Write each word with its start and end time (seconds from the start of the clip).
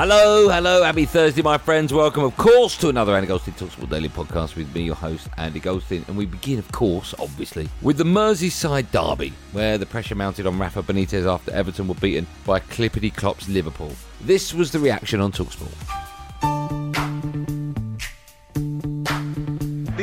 Hello, 0.00 0.48
hello, 0.48 0.84
happy 0.84 1.06
Thursday, 1.06 1.42
my 1.42 1.58
friends. 1.58 1.92
Welcome, 1.92 2.22
of 2.22 2.36
course, 2.36 2.76
to 2.76 2.88
another 2.88 3.16
Andy 3.16 3.26
Goldstein 3.26 3.54
Talksport 3.54 3.90
Daily 3.90 4.08
podcast 4.08 4.54
with 4.54 4.72
me, 4.72 4.82
your 4.82 4.94
host, 4.94 5.26
Andy 5.38 5.58
Goldstein. 5.58 6.04
And 6.06 6.16
we 6.16 6.24
begin, 6.24 6.60
of 6.60 6.70
course, 6.70 7.16
obviously, 7.18 7.68
with 7.82 7.96
the 7.96 8.04
Merseyside 8.04 8.92
Derby, 8.92 9.32
where 9.50 9.76
the 9.76 9.86
pressure 9.86 10.14
mounted 10.14 10.46
on 10.46 10.56
Rafa 10.56 10.84
Benitez 10.84 11.26
after 11.26 11.50
Everton 11.50 11.88
were 11.88 11.96
beaten 11.96 12.28
by 12.46 12.60
Clippity 12.60 13.12
Clops 13.12 13.48
Liverpool. 13.48 13.90
This 14.20 14.54
was 14.54 14.70
the 14.70 14.78
reaction 14.78 15.20
on 15.20 15.32
Talksport. 15.32 15.97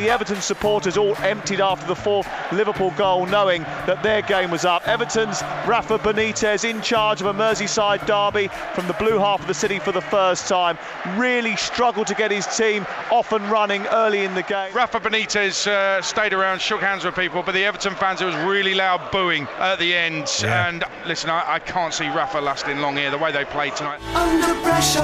The 0.06 0.11
Everton 0.11 0.39
supporters 0.39 0.98
all 0.98 1.16
emptied 1.23 1.59
after 1.59 1.88
the 1.88 1.95
fourth 1.95 2.30
Liverpool 2.52 2.92
goal, 2.92 3.25
knowing 3.25 3.64
that 3.88 4.03
their 4.03 4.22
game 4.22 4.52
was 4.52 4.64
up. 4.64 4.88
Everton's 4.88 5.42
Rafa 5.66 5.97
Benitez 5.97 6.64
in 6.64 6.80
charge 6.84 7.22
of 7.22 7.25
a 7.25 7.34
Merseyside 7.34 8.06
derby 8.06 8.50
from 8.75 8.86
the 8.86 8.94
blue 8.94 9.17
half 9.17 9.42
of 9.42 9.47
the 9.47 9.53
city 9.56 9.80
for 9.80 9.92
the 9.92 10.02
first 10.02 10.47
time. 10.47 10.78
Really 11.18 11.56
struggled 11.56 12.06
to 12.06 12.13
get 12.13 12.30
his 12.30 12.46
team 12.56 12.85
off 13.09 13.31
and 13.31 13.44
running 13.50 13.88
early 13.88 14.24
in 14.24 14.35
the 14.35 14.44
game. 14.44 14.72
Rafa 14.75 15.00
Benitez 15.00 15.66
uh, 15.66 16.03
stayed 16.03 16.34
around, 16.34 16.62
shook 16.62 16.81
hands 16.81 17.03
with 17.03 17.16
people, 17.16 17.41
but 17.41 17.53
the 17.53 17.66
Everton 17.66 17.96
fans, 17.96 18.22
it 18.22 18.25
was 18.25 18.35
really 18.35 18.75
loud 18.75 19.09
booing 19.09 19.47
at 19.57 19.80
the 19.80 19.96
end. 19.96 20.31
Yeah. 20.40 20.68
And 20.68 20.84
listen, 21.07 21.31
I, 21.31 21.53
I 21.53 21.57
can't 21.57 21.96
see 21.96 22.09
Rafa 22.09 22.40
lasting 22.40 22.78
long 22.78 22.96
here, 22.96 23.09
the 23.09 23.18
way 23.18 23.31
they 23.31 23.46
played 23.46 23.75
tonight. 23.75 24.01
Under 24.13 24.53
pressure. 24.62 25.01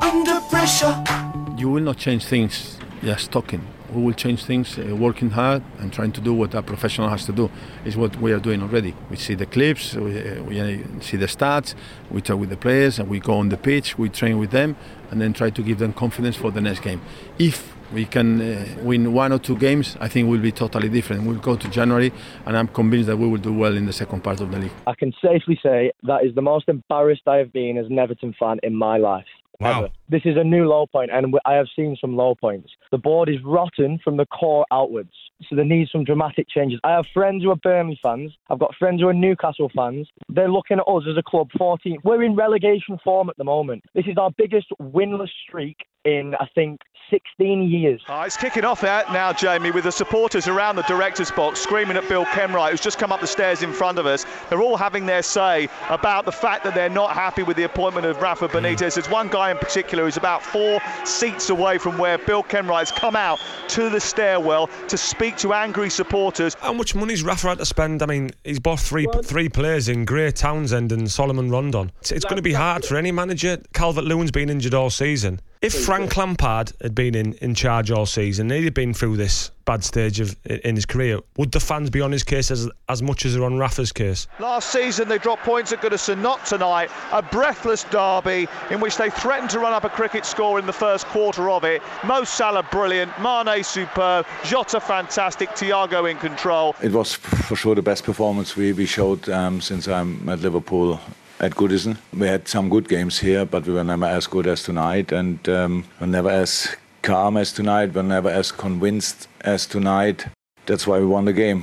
Under 0.00 0.40
pressure. 0.42 1.25
You 1.56 1.70
will 1.70 1.82
not 1.82 1.96
change 1.96 2.26
things 2.26 2.78
just 3.02 3.32
talking. 3.32 3.66
We 3.90 4.02
will 4.02 4.12
change 4.12 4.44
things 4.44 4.78
uh, 4.78 4.94
working 4.94 5.30
hard 5.30 5.62
and 5.78 5.90
trying 5.90 6.12
to 6.12 6.20
do 6.20 6.34
what 6.34 6.54
a 6.54 6.60
professional 6.62 7.08
has 7.08 7.24
to 7.26 7.32
do. 7.32 7.50
Is 7.84 7.96
what 7.96 8.14
we 8.16 8.32
are 8.32 8.38
doing 8.38 8.62
already. 8.62 8.94
We 9.08 9.16
see 9.16 9.34
the 9.34 9.46
clips, 9.46 9.94
we, 9.94 10.18
uh, 10.18 10.42
we 10.42 10.60
uh, 10.60 11.00
see 11.00 11.16
the 11.16 11.26
stats, 11.26 11.74
we 12.10 12.20
talk 12.20 12.38
with 12.38 12.50
the 12.50 12.58
players, 12.58 12.98
and 12.98 13.08
we 13.08 13.20
go 13.20 13.34
on 13.38 13.48
the 13.48 13.56
pitch, 13.56 13.96
we 13.96 14.10
train 14.10 14.38
with 14.38 14.50
them, 14.50 14.76
and 15.10 15.20
then 15.20 15.32
try 15.32 15.48
to 15.50 15.62
give 15.62 15.78
them 15.78 15.94
confidence 15.94 16.36
for 16.36 16.50
the 16.50 16.60
next 16.60 16.80
game. 16.80 17.00
If 17.38 17.74
we 17.92 18.04
can 18.04 18.40
uh, 18.40 18.66
win 18.82 19.14
one 19.14 19.32
or 19.32 19.38
two 19.38 19.56
games, 19.56 19.96
I 20.00 20.08
think 20.08 20.28
we'll 20.28 20.40
be 20.40 20.52
totally 20.52 20.90
different. 20.90 21.24
We'll 21.24 21.38
go 21.38 21.56
to 21.56 21.68
January, 21.70 22.12
and 22.44 22.56
I'm 22.56 22.68
convinced 22.68 23.06
that 23.06 23.16
we 23.16 23.28
will 23.28 23.38
do 23.38 23.54
well 23.54 23.76
in 23.76 23.86
the 23.86 23.92
second 23.92 24.22
part 24.22 24.40
of 24.40 24.50
the 24.50 24.58
league. 24.58 24.72
I 24.86 24.94
can 24.94 25.14
safely 25.24 25.58
say 25.62 25.92
that 26.02 26.24
is 26.24 26.34
the 26.34 26.42
most 26.42 26.68
embarrassed 26.68 27.22
I 27.26 27.36
have 27.36 27.52
been 27.52 27.78
as 27.78 27.86
an 27.86 27.98
Everton 27.98 28.34
fan 28.38 28.58
in 28.62 28.74
my 28.74 28.98
life. 28.98 29.26
Wow. 29.60 29.88
This 30.08 30.22
is 30.24 30.36
a 30.36 30.44
new 30.44 30.68
low 30.68 30.86
point, 30.86 31.10
and 31.12 31.34
I 31.44 31.54
have 31.54 31.66
seen 31.74 31.96
some 32.00 32.16
low 32.16 32.34
points. 32.34 32.70
The 32.90 32.98
board 32.98 33.28
is 33.28 33.36
rotten 33.44 33.98
from 34.04 34.16
the 34.16 34.26
core 34.26 34.66
outwards, 34.70 35.12
so 35.48 35.56
there 35.56 35.64
needs 35.64 35.90
some 35.90 36.04
dramatic 36.04 36.46
changes. 36.48 36.78
I 36.84 36.92
have 36.92 37.06
friends 37.12 37.42
who 37.42 37.50
are 37.50 37.56
Burnley 37.56 37.98
fans. 38.02 38.32
I've 38.50 38.58
got 38.58 38.74
friends 38.78 39.00
who 39.00 39.08
are 39.08 39.14
Newcastle 39.14 39.70
fans. 39.74 40.08
They're 40.28 40.50
looking 40.50 40.78
at 40.78 40.88
us 40.90 41.04
as 41.08 41.16
a 41.16 41.22
club 41.22 41.48
14. 41.56 41.98
We're 42.04 42.22
in 42.22 42.36
relegation 42.36 42.98
form 43.02 43.30
at 43.30 43.36
the 43.36 43.44
moment. 43.44 43.84
This 43.94 44.06
is 44.06 44.16
our 44.18 44.30
biggest 44.36 44.68
winless 44.80 45.30
streak 45.46 45.76
in, 46.06 46.34
I 46.40 46.46
think, 46.54 46.80
16 47.10 47.70
years. 47.70 48.02
Oh, 48.08 48.22
it's 48.22 48.36
kicking 48.36 48.64
off 48.64 48.84
out 48.84 49.12
now, 49.12 49.32
Jamie, 49.32 49.70
with 49.70 49.84
the 49.84 49.92
supporters 49.92 50.48
around 50.48 50.76
the 50.76 50.82
director's 50.82 51.30
box 51.30 51.60
screaming 51.60 51.96
at 51.96 52.08
Bill 52.08 52.24
Kenwright, 52.26 52.70
who's 52.70 52.80
just 52.80 52.98
come 52.98 53.12
up 53.12 53.20
the 53.20 53.26
stairs 53.26 53.62
in 53.62 53.72
front 53.72 53.98
of 53.98 54.06
us. 54.06 54.26
They're 54.48 54.62
all 54.62 54.76
having 54.76 55.06
their 55.06 55.22
say 55.22 55.68
about 55.88 56.24
the 56.24 56.32
fact 56.32 56.64
that 56.64 56.74
they're 56.74 56.88
not 56.88 57.12
happy 57.12 57.42
with 57.42 57.56
the 57.56 57.64
appointment 57.64 58.06
of 58.06 58.20
Rafa 58.20 58.48
Benitez. 58.48 58.76
Mm. 58.76 58.94
There's 58.94 59.10
one 59.10 59.28
guy 59.28 59.50
in 59.50 59.58
particular 59.58 60.04
who's 60.04 60.16
about 60.16 60.42
four 60.42 60.80
seats 61.04 61.50
away 61.50 61.78
from 61.78 61.98
where 61.98 62.18
Bill 62.18 62.42
Kenwright's 62.42 62.92
come 62.92 63.16
out 63.16 63.38
to 63.68 63.88
the 63.88 64.00
stairwell 64.00 64.68
to 64.88 64.96
speak 64.96 65.36
to 65.38 65.52
angry 65.52 65.90
supporters. 65.90 66.54
How 66.60 66.72
much 66.72 66.94
money's 66.94 67.22
Rafa 67.22 67.48
had 67.48 67.58
to 67.58 67.66
spend? 67.66 68.02
I 68.02 68.06
mean, 68.06 68.30
he's 68.44 68.60
bought 68.60 68.80
three 68.80 69.06
three 69.22 69.48
players 69.48 69.88
in 69.88 70.04
Gray 70.04 70.30
Townsend 70.30 70.92
and 70.92 71.02
Salomón 71.02 71.50
Rondón. 71.50 71.90
It's, 72.00 72.12
it's 72.12 72.24
going 72.24 72.36
to 72.36 72.42
be 72.42 72.52
hard 72.52 72.84
for 72.84 72.96
any 72.96 73.12
manager. 73.12 73.58
Calvert 73.72 74.04
Lewin's 74.04 74.30
been 74.30 74.50
injured 74.50 74.74
all 74.74 74.90
season. 74.90 75.40
If 75.62 75.84
Frank 75.84 76.16
Lampard 76.16 76.72
had 76.82 76.94
been 76.94 77.14
in, 77.14 77.32
in 77.34 77.54
charge 77.54 77.90
all 77.90 78.06
season, 78.06 78.50
he'd 78.50 78.64
have 78.64 78.74
been 78.74 78.94
through 78.94 79.16
this 79.16 79.50
bad 79.64 79.82
stage 79.82 80.20
of 80.20 80.36
in 80.44 80.76
his 80.76 80.86
career. 80.86 81.18
Would 81.38 81.52
the 81.52 81.60
fans 81.60 81.90
be 81.90 82.00
on 82.00 82.12
his 82.12 82.22
case 82.22 82.50
as 82.50 82.68
as 82.88 83.02
much 83.02 83.26
as 83.26 83.34
they're 83.34 83.44
on 83.44 83.58
Rafa's 83.58 83.92
case? 83.92 84.28
Last 84.38 84.70
season 84.70 85.08
they 85.08 85.18
dropped 85.18 85.42
points 85.42 85.72
at 85.72 85.80
Goodison, 85.80 86.22
not 86.22 86.44
tonight. 86.46 86.90
A 87.12 87.20
breathless 87.20 87.84
derby 87.84 88.46
in 88.70 88.80
which 88.80 88.96
they 88.96 89.10
threatened 89.10 89.50
to 89.50 89.58
run 89.58 89.72
up 89.72 89.84
a 89.84 89.88
cricket 89.88 90.24
score 90.24 90.58
in 90.58 90.66
the 90.66 90.72
first 90.72 91.06
quarter 91.06 91.50
of 91.50 91.64
it. 91.64 91.82
Mo 92.04 92.24
Salah 92.24 92.62
brilliant, 92.70 93.10
Mane 93.20 93.64
superb, 93.64 94.26
Jota 94.44 94.80
fantastic, 94.80 95.50
Thiago 95.50 96.08
in 96.10 96.16
control. 96.18 96.76
It 96.82 96.92
was 96.92 97.14
for 97.14 97.56
sure 97.56 97.74
the 97.74 97.82
best 97.82 98.04
performance 98.04 98.56
we, 98.56 98.72
we 98.72 98.86
showed 98.86 99.28
um, 99.28 99.60
since 99.60 99.88
I'm 99.88 100.28
at 100.28 100.40
Liverpool 100.40 101.00
at 101.40 101.52
Goodison. 101.52 101.98
We 102.12 102.26
had 102.26 102.48
some 102.48 102.68
good 102.68 102.88
games 102.88 103.18
here, 103.18 103.44
but 103.44 103.66
we 103.66 103.72
were 103.74 103.84
never 103.84 104.06
as 104.06 104.26
good 104.26 104.46
as 104.46 104.62
tonight, 104.62 105.12
and 105.12 105.46
um, 105.48 105.84
we're 106.00 106.06
never 106.06 106.30
as 106.30 106.74
calm 107.02 107.36
as 107.36 107.52
tonight. 107.52 107.94
We're 107.94 108.02
never 108.02 108.28
as 108.28 108.52
convinced 108.52 109.28
as 109.42 109.66
tonight. 109.66 110.26
That's 110.66 110.86
why 110.86 110.98
we 110.98 111.06
won 111.06 111.24
the 111.24 111.32
game. 111.32 111.62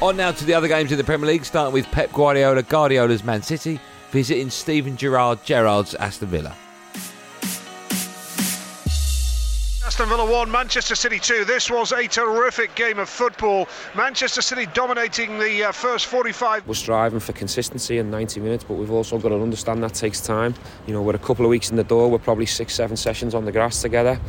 On 0.00 0.16
now 0.16 0.30
to 0.30 0.44
the 0.44 0.54
other 0.54 0.68
games 0.68 0.92
in 0.92 0.98
the 0.98 1.04
Premier 1.04 1.26
League, 1.26 1.44
starting 1.44 1.74
with 1.74 1.90
Pep 1.90 2.12
Guardiola, 2.12 2.62
Guardiola's 2.62 3.24
Man 3.24 3.42
City, 3.42 3.80
visiting 4.10 4.48
Steven 4.48 4.96
Gerrard, 4.96 5.44
Gerrard's 5.44 5.94
Aston 5.96 6.28
Villa. 6.28 6.54
Aston 9.98 10.16
Villa 10.16 10.30
1, 10.30 10.48
Manchester 10.52 10.94
City 10.94 11.18
2. 11.18 11.44
This 11.44 11.72
was 11.72 11.90
a 11.90 12.06
terrific 12.06 12.72
game 12.76 13.00
of 13.00 13.08
football. 13.08 13.66
Manchester 13.96 14.40
City 14.40 14.66
dominating 14.72 15.40
the 15.40 15.64
uh, 15.64 15.72
first 15.72 16.06
45. 16.06 16.68
We're 16.68 16.74
striving 16.74 17.18
for 17.18 17.32
consistency 17.32 17.98
in 17.98 18.08
90 18.08 18.38
minutes, 18.38 18.62
but 18.62 18.74
we've 18.74 18.92
also 18.92 19.18
got 19.18 19.30
to 19.30 19.42
understand 19.42 19.82
that 19.82 19.94
takes 19.94 20.20
time. 20.20 20.54
You 20.86 20.92
know, 20.92 21.02
we're 21.02 21.16
a 21.16 21.18
couple 21.18 21.44
of 21.44 21.50
weeks 21.50 21.70
in 21.70 21.76
the 21.76 21.82
door, 21.82 22.08
we're 22.08 22.18
probably 22.18 22.46
six, 22.46 22.76
seven 22.76 22.96
sessions 22.96 23.34
on 23.34 23.44
the 23.44 23.50
grass 23.50 23.82
together. 23.82 24.20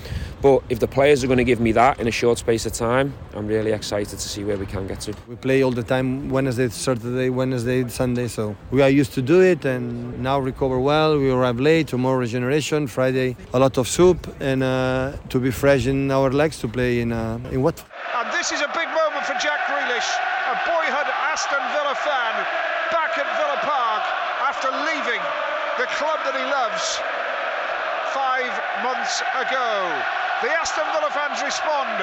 But 0.42 0.64
if 0.70 0.80
the 0.80 0.88
players 0.88 1.24
are 1.24 1.28
going 1.28 1.38
to 1.38 1.44
give 1.44 1.60
me 1.60 1.72
that 1.74 2.00
in 2.00 2.08
a 2.08 2.12
short 2.12 2.40
space 2.40 2.66
of 2.66 2.74
time, 2.74 3.14
I'm 3.36 3.46
really 3.46 3.72
excited 3.72 4.18
to 4.18 4.30
see 4.30 4.44
where 4.44 4.58
we 4.58 4.66
can 4.66 4.88
get 4.88 5.02
to. 5.02 5.14
We 5.28 5.36
play 5.36 5.62
all 5.62 5.72
the 5.72 5.84
time 5.84 6.30
Wednesday, 6.30 6.70
Saturday, 6.70 7.30
Wednesday, 7.30 7.88
Sunday, 7.90 8.28
so 8.28 8.56
we 8.72 8.82
are 8.82 8.90
used 8.90 9.14
to 9.14 9.22
do 9.22 9.42
it 9.42 9.66
and 9.66 10.18
now 10.18 10.40
recover 10.40 10.80
well. 10.80 11.20
We 11.20 11.30
arrive 11.30 11.60
late, 11.60 11.90
tomorrow 11.90 12.18
regeneration, 12.18 12.88
Friday 12.88 13.36
a 13.54 13.60
lot 13.60 13.78
of 13.78 13.88
soup, 13.88 14.36
and 14.40 14.64
uh, 14.64 15.12
to 15.30 15.40
be 15.40 15.50
be 15.50 15.54
fresh 15.60 15.88
in 15.88 16.10
our 16.10 16.32
legs 16.32 16.56
to 16.64 16.72
play 16.72 17.04
in 17.04 17.12
uh, 17.12 17.36
in 17.52 17.60
what. 17.60 17.84
And 18.16 18.32
this 18.32 18.56
is 18.56 18.64
a 18.64 18.72
big 18.72 18.88
moment 18.96 19.28
for 19.28 19.36
Jack 19.44 19.60
Grealish, 19.68 20.08
a 20.48 20.56
boyhood 20.64 21.10
Aston 21.28 21.60
Villa 21.76 21.96
fan, 22.00 22.34
back 22.96 23.12
at 23.20 23.28
Villa 23.36 23.60
Park 23.68 24.04
after 24.48 24.72
leaving 24.88 25.20
the 25.76 25.88
club 26.00 26.24
that 26.24 26.32
he 26.40 26.46
loves 26.48 27.04
five 28.16 28.48
months 28.88 29.20
ago. 29.36 29.68
The 30.40 30.48
Aston 30.56 30.88
Villa 30.96 31.12
fans 31.12 31.44
respond 31.44 32.00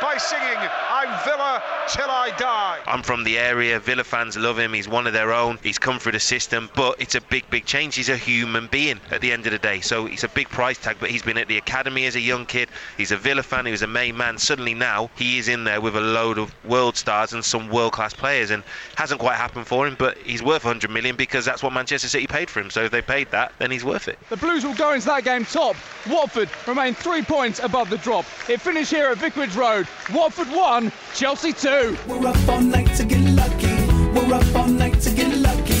by 0.00 0.16
singing 0.16 0.44
I'm 0.90 1.24
Villa 1.24 1.62
till 1.88 2.10
I 2.10 2.30
die. 2.38 2.80
I'm 2.86 3.02
from 3.02 3.24
the 3.24 3.38
area. 3.38 3.78
Villa 3.78 4.04
fans 4.04 4.36
love 4.36 4.58
him. 4.58 4.72
He's 4.72 4.88
one 4.88 5.06
of 5.06 5.12
their 5.12 5.32
own. 5.32 5.58
He's 5.62 5.78
come 5.78 5.98
through 5.98 6.12
the 6.12 6.20
system, 6.20 6.70
but 6.74 7.00
it's 7.00 7.14
a 7.14 7.20
big, 7.20 7.48
big 7.50 7.64
change. 7.66 7.96
He's 7.96 8.08
a 8.08 8.16
human 8.16 8.68
being 8.68 9.00
at 9.10 9.20
the 9.20 9.32
end 9.32 9.46
of 9.46 9.52
the 9.52 9.58
day. 9.58 9.80
So 9.80 10.06
it's 10.06 10.24
a 10.24 10.28
big 10.28 10.48
price 10.48 10.78
tag, 10.78 10.96
but 11.00 11.10
he's 11.10 11.22
been 11.22 11.36
at 11.36 11.48
the 11.48 11.58
academy 11.58 12.06
as 12.06 12.16
a 12.16 12.20
young 12.20 12.46
kid. 12.46 12.68
He's 12.96 13.12
a 13.12 13.16
Villa 13.16 13.42
fan. 13.42 13.66
He 13.66 13.72
was 13.72 13.82
a 13.82 13.86
main 13.86 14.16
man. 14.16 14.38
Suddenly 14.38 14.74
now 14.74 15.10
he 15.16 15.38
is 15.38 15.48
in 15.48 15.64
there 15.64 15.80
with 15.80 15.96
a 15.96 16.00
load 16.00 16.38
of 16.38 16.54
world 16.64 16.96
stars 16.96 17.32
and 17.32 17.44
some 17.44 17.68
world 17.68 17.92
class 17.92 18.14
players, 18.14 18.50
and 18.50 18.62
hasn't 18.96 19.20
quite 19.20 19.36
happened 19.36 19.66
for 19.66 19.86
him, 19.86 19.96
but 19.98 20.16
he's 20.18 20.42
worth 20.42 20.64
100 20.64 20.90
million 20.90 21.16
because 21.16 21.44
that's 21.44 21.62
what 21.62 21.72
Manchester 21.72 22.08
City 22.08 22.26
paid 22.26 22.48
for 22.48 22.60
him. 22.60 22.70
So 22.70 22.84
if 22.84 22.90
they 22.90 23.02
paid 23.02 23.30
that, 23.30 23.52
then 23.58 23.70
he's 23.70 23.84
worth 23.84 24.08
it. 24.08 24.18
The 24.30 24.36
Blues 24.36 24.64
will 24.64 24.74
go 24.74 24.92
into 24.92 25.06
that 25.06 25.24
game 25.24 25.44
top. 25.44 25.76
Watford 26.08 26.48
remain 26.66 26.94
three 26.94 27.22
points 27.22 27.58
above 27.60 27.90
the 27.90 27.98
drop. 27.98 28.24
It 28.48 28.60
finished 28.60 28.90
here 28.90 29.06
at 29.06 29.18
Vicarage 29.18 29.56
Road. 29.56 29.83
Watford 30.12 30.48
1, 30.48 30.92
Chelsea 31.14 31.52
2. 31.52 31.96
We're 32.06 32.26
up 32.26 32.48
all 32.48 32.60
night 32.60 32.94
to 32.96 33.04
get 33.04 33.20
lucky. 33.30 33.74
We're 34.12 34.34
up 34.34 34.54
all 34.54 34.68
night 34.68 35.00
to 35.00 35.10
get 35.10 35.36
lucky. 35.38 35.80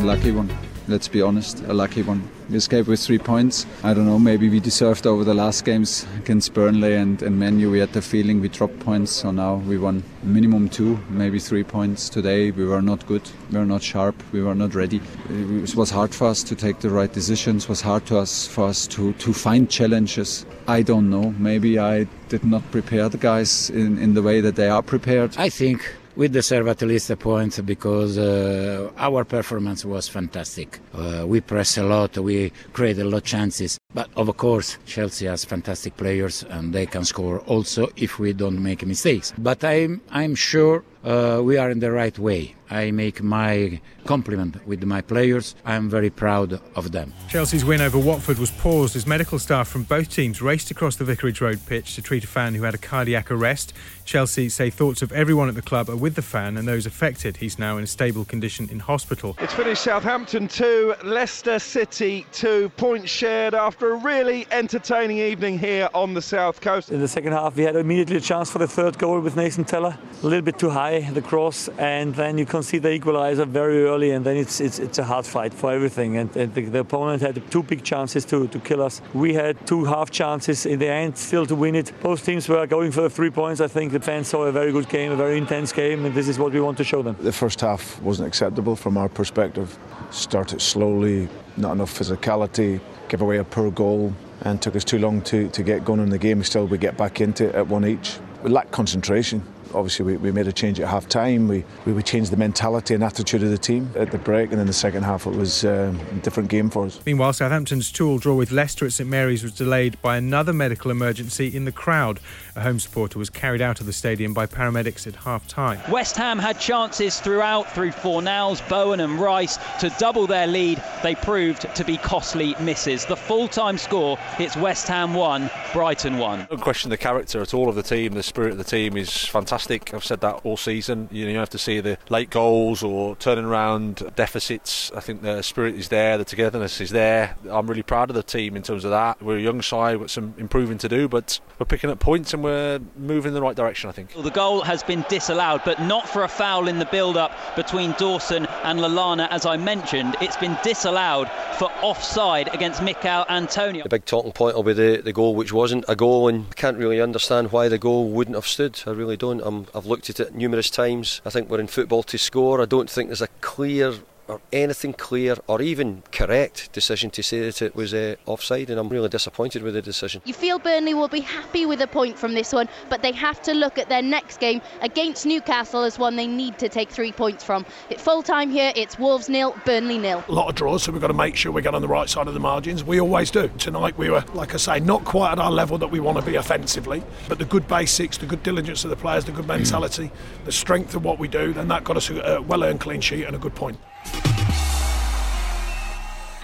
Lucky 0.00 0.32
one. 0.32 0.63
Let's 0.86 1.08
be 1.08 1.22
honest, 1.22 1.60
a 1.60 1.72
lucky 1.72 2.02
one. 2.02 2.28
We 2.50 2.58
escaped 2.58 2.88
with 2.88 3.00
three 3.00 3.18
points. 3.18 3.64
I 3.82 3.94
don't 3.94 4.04
know, 4.04 4.18
maybe 4.18 4.50
we 4.50 4.60
deserved 4.60 5.06
over 5.06 5.24
the 5.24 5.32
last 5.32 5.64
games 5.64 6.06
against 6.18 6.52
Burnley 6.52 6.94
and, 6.94 7.22
and 7.22 7.38
Menu. 7.38 7.70
We 7.70 7.78
had 7.78 7.94
the 7.94 8.02
feeling 8.02 8.42
we 8.42 8.50
dropped 8.50 8.80
points, 8.80 9.10
so 9.10 9.30
now 9.30 9.54
we 9.54 9.78
won 9.78 10.02
minimum 10.22 10.68
two, 10.68 10.98
maybe 11.08 11.38
three 11.38 11.64
points. 11.64 12.10
Today 12.10 12.50
we 12.50 12.66
were 12.66 12.82
not 12.82 13.06
good, 13.06 13.22
we 13.50 13.58
were 13.58 13.64
not 13.64 13.82
sharp, 13.82 14.14
we 14.30 14.42
were 14.42 14.54
not 14.54 14.74
ready. 14.74 15.00
It 15.30 15.74
was 15.74 15.88
hard 15.88 16.14
for 16.14 16.26
us 16.26 16.42
to 16.42 16.54
take 16.54 16.80
the 16.80 16.90
right 16.90 17.10
decisions, 17.10 17.64
it 17.64 17.70
was 17.70 17.80
hard 17.80 18.04
to 18.06 18.18
us, 18.18 18.46
for 18.46 18.66
us 18.66 18.86
to, 18.88 19.14
to 19.14 19.32
find 19.32 19.70
challenges. 19.70 20.44
I 20.68 20.82
don't 20.82 21.08
know, 21.08 21.34
maybe 21.38 21.78
I 21.78 22.06
did 22.28 22.44
not 22.44 22.62
prepare 22.70 23.08
the 23.08 23.16
guys 23.16 23.70
in, 23.70 23.96
in 23.96 24.12
the 24.12 24.22
way 24.22 24.42
that 24.42 24.56
they 24.56 24.68
are 24.68 24.82
prepared. 24.82 25.34
I 25.38 25.48
think 25.48 25.94
we 26.16 26.28
deserve 26.28 26.68
at 26.68 26.82
least 26.82 27.10
a 27.10 27.16
point 27.16 27.64
because 27.66 28.18
uh, 28.18 28.90
our 28.96 29.24
performance 29.24 29.84
was 29.84 30.08
fantastic. 30.08 30.78
Uh, 30.94 31.24
we 31.26 31.40
press 31.40 31.76
a 31.78 31.82
lot, 31.82 32.16
we 32.18 32.50
create 32.72 32.98
a 32.98 33.04
lot 33.04 33.18
of 33.18 33.24
chances. 33.24 33.78
But 33.92 34.08
of 34.16 34.36
course, 34.36 34.78
Chelsea 34.86 35.26
has 35.26 35.44
fantastic 35.44 35.96
players 35.96 36.44
and 36.50 36.72
they 36.72 36.86
can 36.86 37.04
score 37.04 37.40
also 37.40 37.88
if 37.96 38.18
we 38.18 38.32
don't 38.32 38.62
make 38.62 38.84
mistakes. 38.86 39.32
But 39.38 39.64
I'm, 39.64 40.00
I'm 40.10 40.34
sure 40.34 40.84
uh, 41.04 41.40
we 41.42 41.56
are 41.56 41.70
in 41.70 41.80
the 41.80 41.92
right 41.92 42.18
way. 42.18 42.54
I 42.74 42.90
make 42.90 43.22
my 43.22 43.80
compliment 44.04 44.66
with 44.66 44.82
my 44.82 45.00
players. 45.00 45.54
I'm 45.64 45.88
very 45.88 46.10
proud 46.10 46.60
of 46.74 46.90
them. 46.90 47.14
Chelsea's 47.28 47.64
win 47.64 47.80
over 47.80 47.98
Watford 47.98 48.38
was 48.38 48.50
paused 48.50 48.96
as 48.96 49.06
medical 49.06 49.38
staff 49.38 49.68
from 49.68 49.84
both 49.84 50.10
teams 50.10 50.42
raced 50.42 50.72
across 50.72 50.96
the 50.96 51.04
Vicarage 51.04 51.40
Road 51.40 51.60
pitch 51.66 51.94
to 51.94 52.02
treat 52.02 52.24
a 52.24 52.26
fan 52.26 52.54
who 52.54 52.64
had 52.64 52.74
a 52.74 52.78
cardiac 52.78 53.30
arrest. 53.30 53.72
Chelsea 54.04 54.48
say 54.48 54.70
thoughts 54.70 55.02
of 55.02 55.12
everyone 55.12 55.48
at 55.48 55.54
the 55.54 55.62
club 55.62 55.88
are 55.88 55.96
with 55.96 56.16
the 56.16 56.22
fan 56.22 56.56
and 56.56 56.66
those 56.66 56.84
affected. 56.84 57.36
He's 57.36 57.58
now 57.58 57.78
in 57.78 57.84
a 57.84 57.86
stable 57.86 58.24
condition 58.24 58.68
in 58.68 58.80
hospital. 58.80 59.36
It's 59.38 59.54
finished 59.54 59.82
Southampton 59.82 60.48
2, 60.48 60.96
Leicester 61.04 61.60
City 61.60 62.26
2. 62.32 62.70
Points 62.70 63.10
shared 63.10 63.54
after 63.54 63.92
a 63.92 63.96
really 63.96 64.46
entertaining 64.50 65.18
evening 65.18 65.60
here 65.60 65.88
on 65.94 66.12
the 66.12 66.22
South 66.22 66.60
Coast. 66.60 66.90
In 66.90 67.00
the 67.00 67.08
second 67.08 67.32
half, 67.32 67.56
we 67.56 67.62
had 67.62 67.76
immediately 67.76 68.16
a 68.16 68.20
chance 68.20 68.50
for 68.50 68.58
the 68.58 68.68
third 68.68 68.98
goal 68.98 69.20
with 69.20 69.36
Nathan 69.36 69.64
Tella. 69.64 69.98
A 70.22 70.26
little 70.26 70.42
bit 70.42 70.58
too 70.58 70.70
high, 70.70 71.00
the 71.12 71.22
cross, 71.22 71.68
and 71.78 72.14
then 72.14 72.36
you 72.36 72.44
concede 72.64 72.82
the 72.82 72.98
equaliser 72.98 73.46
very 73.46 73.84
early, 73.84 74.10
and 74.12 74.24
then 74.24 74.36
it's 74.38 74.58
it's, 74.58 74.78
it's 74.78 74.98
a 74.98 75.04
hard 75.04 75.26
fight 75.26 75.52
for 75.52 75.70
everything. 75.70 76.16
And, 76.16 76.34
and 76.36 76.54
the, 76.54 76.64
the, 76.64 76.78
opponent 76.78 77.20
had 77.20 77.42
two 77.50 77.62
big 77.62 77.82
chances 77.82 78.24
to, 78.26 78.48
to 78.48 78.58
kill 78.58 78.80
us. 78.80 79.02
We 79.12 79.34
had 79.34 79.66
two 79.66 79.84
half 79.84 80.10
chances 80.10 80.64
in 80.64 80.78
the 80.78 80.88
end 80.88 81.18
still 81.18 81.44
to 81.46 81.54
win 81.54 81.74
it. 81.74 81.92
Both 82.00 82.24
teams 82.24 82.48
were 82.48 82.66
going 82.66 82.90
for 82.92 83.02
the 83.02 83.10
three 83.10 83.30
points. 83.30 83.60
I 83.60 83.68
think 83.68 83.92
the 83.92 84.00
fans 84.00 84.28
saw 84.28 84.44
a 84.44 84.52
very 84.52 84.72
good 84.72 84.88
game, 84.88 85.12
a 85.12 85.16
very 85.16 85.36
intense 85.36 85.72
game, 85.72 86.06
and 86.06 86.14
this 86.14 86.26
is 86.26 86.38
what 86.38 86.52
we 86.52 86.60
want 86.60 86.78
to 86.78 86.84
show 86.84 87.02
them. 87.02 87.16
The 87.20 87.32
first 87.32 87.60
half 87.60 88.00
wasn't 88.00 88.28
acceptable 88.28 88.76
from 88.76 88.96
our 88.96 89.10
perspective. 89.10 89.78
Started 90.10 90.62
slowly, 90.62 91.28
not 91.58 91.72
enough 91.72 91.92
physicality, 91.98 92.80
give 93.08 93.20
away 93.20 93.38
a 93.38 93.44
poor 93.44 93.70
goal, 93.70 94.14
and 94.40 94.62
took 94.62 94.74
us 94.74 94.84
too 94.84 94.98
long 94.98 95.20
to, 95.22 95.48
to 95.50 95.62
get 95.62 95.84
going 95.84 96.00
in 96.00 96.08
the 96.08 96.18
game. 96.18 96.42
Still, 96.42 96.66
we 96.66 96.78
get 96.78 96.96
back 96.96 97.20
into 97.20 97.48
it 97.48 97.54
at 97.54 97.66
one 97.66 97.84
each. 97.84 98.18
We 98.42 98.50
lacked 98.50 98.72
concentration 98.72 99.42
obviously 99.72 100.04
we, 100.04 100.16
we 100.16 100.32
made 100.32 100.46
a 100.46 100.52
change 100.52 100.80
at 100.80 100.88
half 100.88 101.08
time. 101.08 101.48
We, 101.48 101.64
we, 101.86 102.02
changed 102.02 102.30
the 102.30 102.36
mentality 102.36 102.94
and 102.94 103.02
attitude 103.02 103.42
of 103.42 103.50
the 103.50 103.58
team 103.58 103.90
at 103.96 104.10
the 104.10 104.18
break, 104.18 104.52
and 104.52 104.60
in 104.60 104.66
the 104.66 104.72
second 104.72 105.04
half 105.04 105.26
it 105.26 105.34
was 105.34 105.64
um, 105.64 105.98
a 106.10 106.14
different 106.16 106.50
game 106.50 106.68
for 106.70 106.86
us. 106.86 107.00
Meanwhile, 107.06 107.32
Southampton's 107.32 107.90
2 107.90 108.18
draw 108.18 108.34
with 108.34 108.50
Leicester 108.50 108.84
at 108.84 108.92
St 108.92 109.08
Mary's 109.08 109.42
was 109.42 109.52
delayed 109.52 110.00
by 110.02 110.16
another 110.16 110.52
medical 110.52 110.90
emergency 110.90 111.54
in 111.54 111.64
the 111.64 111.72
crowd. 111.72 112.20
A 112.56 112.60
home 112.60 112.78
supporter 112.78 113.18
was 113.18 113.30
carried 113.30 113.60
out 113.60 113.80
of 113.80 113.86
the 113.86 113.92
stadium 113.92 114.32
by 114.32 114.46
paramedics 114.46 115.08
at 115.08 115.16
half 115.16 115.48
time. 115.48 115.80
West 115.90 116.16
Ham 116.16 116.38
had 116.38 116.60
chances 116.60 117.18
throughout 117.18 117.68
through 117.72 117.90
Fornals, 117.90 118.66
Bowen, 118.68 119.00
and 119.00 119.18
Rice 119.18 119.58
to 119.80 119.92
double 119.98 120.28
their 120.28 120.46
lead. 120.46 120.80
They 121.02 121.16
proved 121.16 121.62
to 121.74 121.84
be 121.84 121.96
costly 121.96 122.54
misses. 122.60 123.06
The 123.06 123.16
full 123.16 123.48
time 123.48 123.76
score 123.76 124.18
it's 124.38 124.56
West 124.56 124.86
Ham 124.86 125.14
1, 125.14 125.50
Brighton 125.72 126.18
1. 126.18 126.46
Don't 126.48 126.60
question 126.60 126.90
the 126.90 126.96
character 126.96 127.42
at 127.42 127.54
all 127.54 127.68
of 127.68 127.74
the 127.74 127.82
team. 127.82 128.14
The 128.14 128.22
spirit 128.22 128.52
of 128.52 128.58
the 128.58 128.64
team 128.64 128.96
is 128.96 129.24
fantastic. 129.24 129.92
I've 129.92 130.04
said 130.04 130.20
that 130.20 130.42
all 130.44 130.56
season. 130.56 131.08
You 131.10 131.24
know, 131.24 131.32
you 131.32 131.38
have 131.38 131.50
to 131.50 131.58
see 131.58 131.80
the 131.80 131.98
late 132.08 132.30
goals 132.30 132.84
or 132.84 133.16
turning 133.16 133.46
around 133.46 134.12
deficits. 134.14 134.92
I 134.94 135.00
think 135.00 135.22
the 135.22 135.42
spirit 135.42 135.74
is 135.74 135.88
there, 135.88 136.18
the 136.18 136.24
togetherness 136.24 136.80
is 136.80 136.90
there. 136.90 137.34
I'm 137.50 137.66
really 137.66 137.82
proud 137.82 138.10
of 138.10 138.14
the 138.14 138.22
team 138.22 138.56
in 138.56 138.62
terms 138.62 138.84
of 138.84 138.92
that. 138.92 139.20
We're 139.20 139.38
a 139.38 139.42
young 139.42 139.60
side 139.60 139.96
with 139.96 140.12
some 140.12 140.34
improving 140.38 140.78
to 140.78 140.88
do, 140.88 141.08
but 141.08 141.40
we're 141.58 141.66
picking 141.66 141.90
up 141.90 141.98
points 141.98 142.32
and 142.32 142.43
we're 142.44 142.78
moving 142.96 143.30
in 143.30 143.34
the 143.34 143.42
right 143.42 143.56
direction, 143.56 143.88
I 143.88 143.92
think. 143.92 144.12
The 144.12 144.30
goal 144.30 144.60
has 144.60 144.82
been 144.82 145.04
disallowed, 145.08 145.62
but 145.64 145.80
not 145.80 146.08
for 146.08 146.22
a 146.24 146.28
foul 146.28 146.68
in 146.68 146.78
the 146.78 146.84
build 146.84 147.16
up 147.16 147.32
between 147.56 147.92
Dawson 147.92 148.46
and 148.62 148.78
Lallana, 148.78 149.26
as 149.30 149.46
I 149.46 149.56
mentioned. 149.56 150.14
It's 150.20 150.36
been 150.36 150.56
disallowed 150.62 151.30
for 151.58 151.72
offside 151.82 152.54
against 152.54 152.82
Michail 152.82 153.24
Antonio. 153.28 153.82
The 153.82 153.88
big 153.88 154.04
talking 154.04 154.32
point 154.32 154.54
will 154.54 154.62
be 154.62 154.74
the, 154.74 155.00
the 155.02 155.12
goal, 155.12 155.34
which 155.34 155.52
wasn't 155.52 155.86
a 155.88 155.96
goal, 155.96 156.28
and 156.28 156.46
I 156.50 156.54
can't 156.54 156.76
really 156.76 157.00
understand 157.00 157.50
why 157.50 157.68
the 157.68 157.78
goal 157.78 158.10
wouldn't 158.10 158.36
have 158.36 158.46
stood. 158.46 158.80
I 158.86 158.90
really 158.90 159.16
don't. 159.16 159.42
i 159.42 159.78
I've 159.78 159.86
looked 159.86 160.10
at 160.10 160.20
it 160.20 160.34
numerous 160.34 160.68
times. 160.68 161.22
I 161.24 161.30
think 161.30 161.48
we're 161.48 161.60
in 161.60 161.66
football 161.66 162.02
to 162.04 162.18
score. 162.18 162.60
I 162.60 162.66
don't 162.66 162.90
think 162.90 163.08
there's 163.08 163.22
a 163.22 163.28
clear 163.40 163.94
or 164.28 164.40
anything 164.52 164.92
clear 164.92 165.36
or 165.46 165.60
even 165.60 166.02
correct 166.12 166.72
decision 166.72 167.10
to 167.10 167.22
say 167.22 167.40
that 167.40 167.60
it 167.62 167.74
was 167.76 167.92
uh, 167.92 168.16
offside, 168.26 168.70
and 168.70 168.78
I'm 168.78 168.88
really 168.88 169.08
disappointed 169.08 169.62
with 169.62 169.74
the 169.74 169.82
decision. 169.82 170.22
You 170.24 170.34
feel 170.34 170.58
Burnley 170.58 170.94
will 170.94 171.08
be 171.08 171.20
happy 171.20 171.66
with 171.66 171.80
a 171.80 171.86
point 171.86 172.18
from 172.18 172.34
this 172.34 172.52
one, 172.52 172.68
but 172.88 173.02
they 173.02 173.12
have 173.12 173.42
to 173.42 173.52
look 173.52 173.78
at 173.78 173.88
their 173.88 174.02
next 174.02 174.40
game 174.40 174.60
against 174.80 175.26
Newcastle 175.26 175.82
as 175.82 175.98
one 175.98 176.16
they 176.16 176.26
need 176.26 176.58
to 176.58 176.68
take 176.68 176.90
three 176.90 177.12
points 177.12 177.44
from. 177.44 177.66
At 177.90 178.00
full 178.00 178.22
time 178.22 178.50
here, 178.50 178.72
it's 178.76 178.98
Wolves 178.98 179.28
nil, 179.28 179.54
Burnley 179.64 179.98
nil. 179.98 180.24
A 180.28 180.32
lot 180.32 180.48
of 180.48 180.54
draws, 180.54 180.84
so 180.84 180.92
we've 180.92 181.00
got 181.00 181.08
to 181.08 181.14
make 181.14 181.36
sure 181.36 181.52
we 181.52 181.62
get 181.62 181.74
on 181.74 181.82
the 181.82 181.88
right 181.88 182.08
side 182.08 182.28
of 182.28 182.34
the 182.34 182.40
margins. 182.40 182.82
We 182.82 183.00
always 183.00 183.30
do. 183.30 183.48
Tonight 183.58 183.98
we 183.98 184.10
were, 184.10 184.24
like 184.34 184.54
I 184.54 184.58
say, 184.58 184.80
not 184.80 185.04
quite 185.04 185.32
at 185.32 185.38
our 185.38 185.50
level 185.50 185.78
that 185.78 185.88
we 185.88 186.00
want 186.00 186.18
to 186.18 186.24
be 186.24 186.36
offensively, 186.36 187.02
but 187.28 187.38
the 187.38 187.44
good 187.44 187.68
basics, 187.68 188.16
the 188.18 188.26
good 188.26 188.42
diligence 188.42 188.84
of 188.84 188.90
the 188.90 188.96
players, 188.96 189.24
the 189.24 189.32
good 189.32 189.46
mentality, 189.46 190.10
the 190.44 190.52
strength 190.52 190.94
of 190.94 191.04
what 191.04 191.18
we 191.18 191.28
do, 191.28 191.52
then 191.52 191.68
that 191.68 191.84
got 191.84 191.96
us 191.96 192.10
a 192.10 192.40
well-earned 192.42 192.80
clean 192.80 193.00
sheet 193.00 193.24
and 193.24 193.36
a 193.36 193.38
good 193.38 193.54
point. 193.54 193.78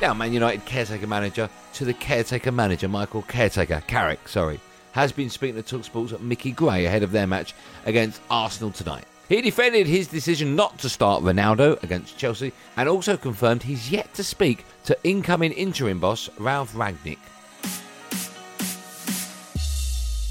Now, 0.01 0.15
Man 0.15 0.33
United 0.33 0.65
caretaker 0.65 1.07
manager 1.07 1.51
to 1.75 1.85
the 1.85 1.93
caretaker 1.93 2.51
manager, 2.51 2.89
Michael 2.89 3.21
Caretaker, 3.21 3.83
Carrick, 3.87 4.29
sorry, 4.29 4.59
has 4.93 5.13
been 5.13 5.29
speaking 5.29 5.63
to 5.63 5.77
Talksport's 5.77 6.19
Mickey 6.21 6.53
Gray 6.53 6.87
ahead 6.87 7.03
of 7.03 7.13
their 7.13 7.27
match 7.27 7.55
against 7.85 8.23
Arsenal 8.31 8.71
tonight. 8.71 9.05
He 9.29 9.43
defended 9.43 9.87
his 9.87 10.09
decision 10.09 10.57
not 10.57 10.79
to 10.79 10.89
start 10.89 11.23
Ronaldo 11.23 11.83
against 11.83 12.17
Chelsea 12.17 12.51
and 12.79 12.89
also 12.89 13.19
confirmed 13.19 13.63
he's 13.63 13.91
yet 13.91 14.15
to 14.15 14.25
speak 14.25 14.65
to 14.85 14.97
incoming 15.05 15.53
interim 15.53 16.01
boss 16.01 16.31
Ralf 16.39 16.73
Rangnick. 16.73 17.19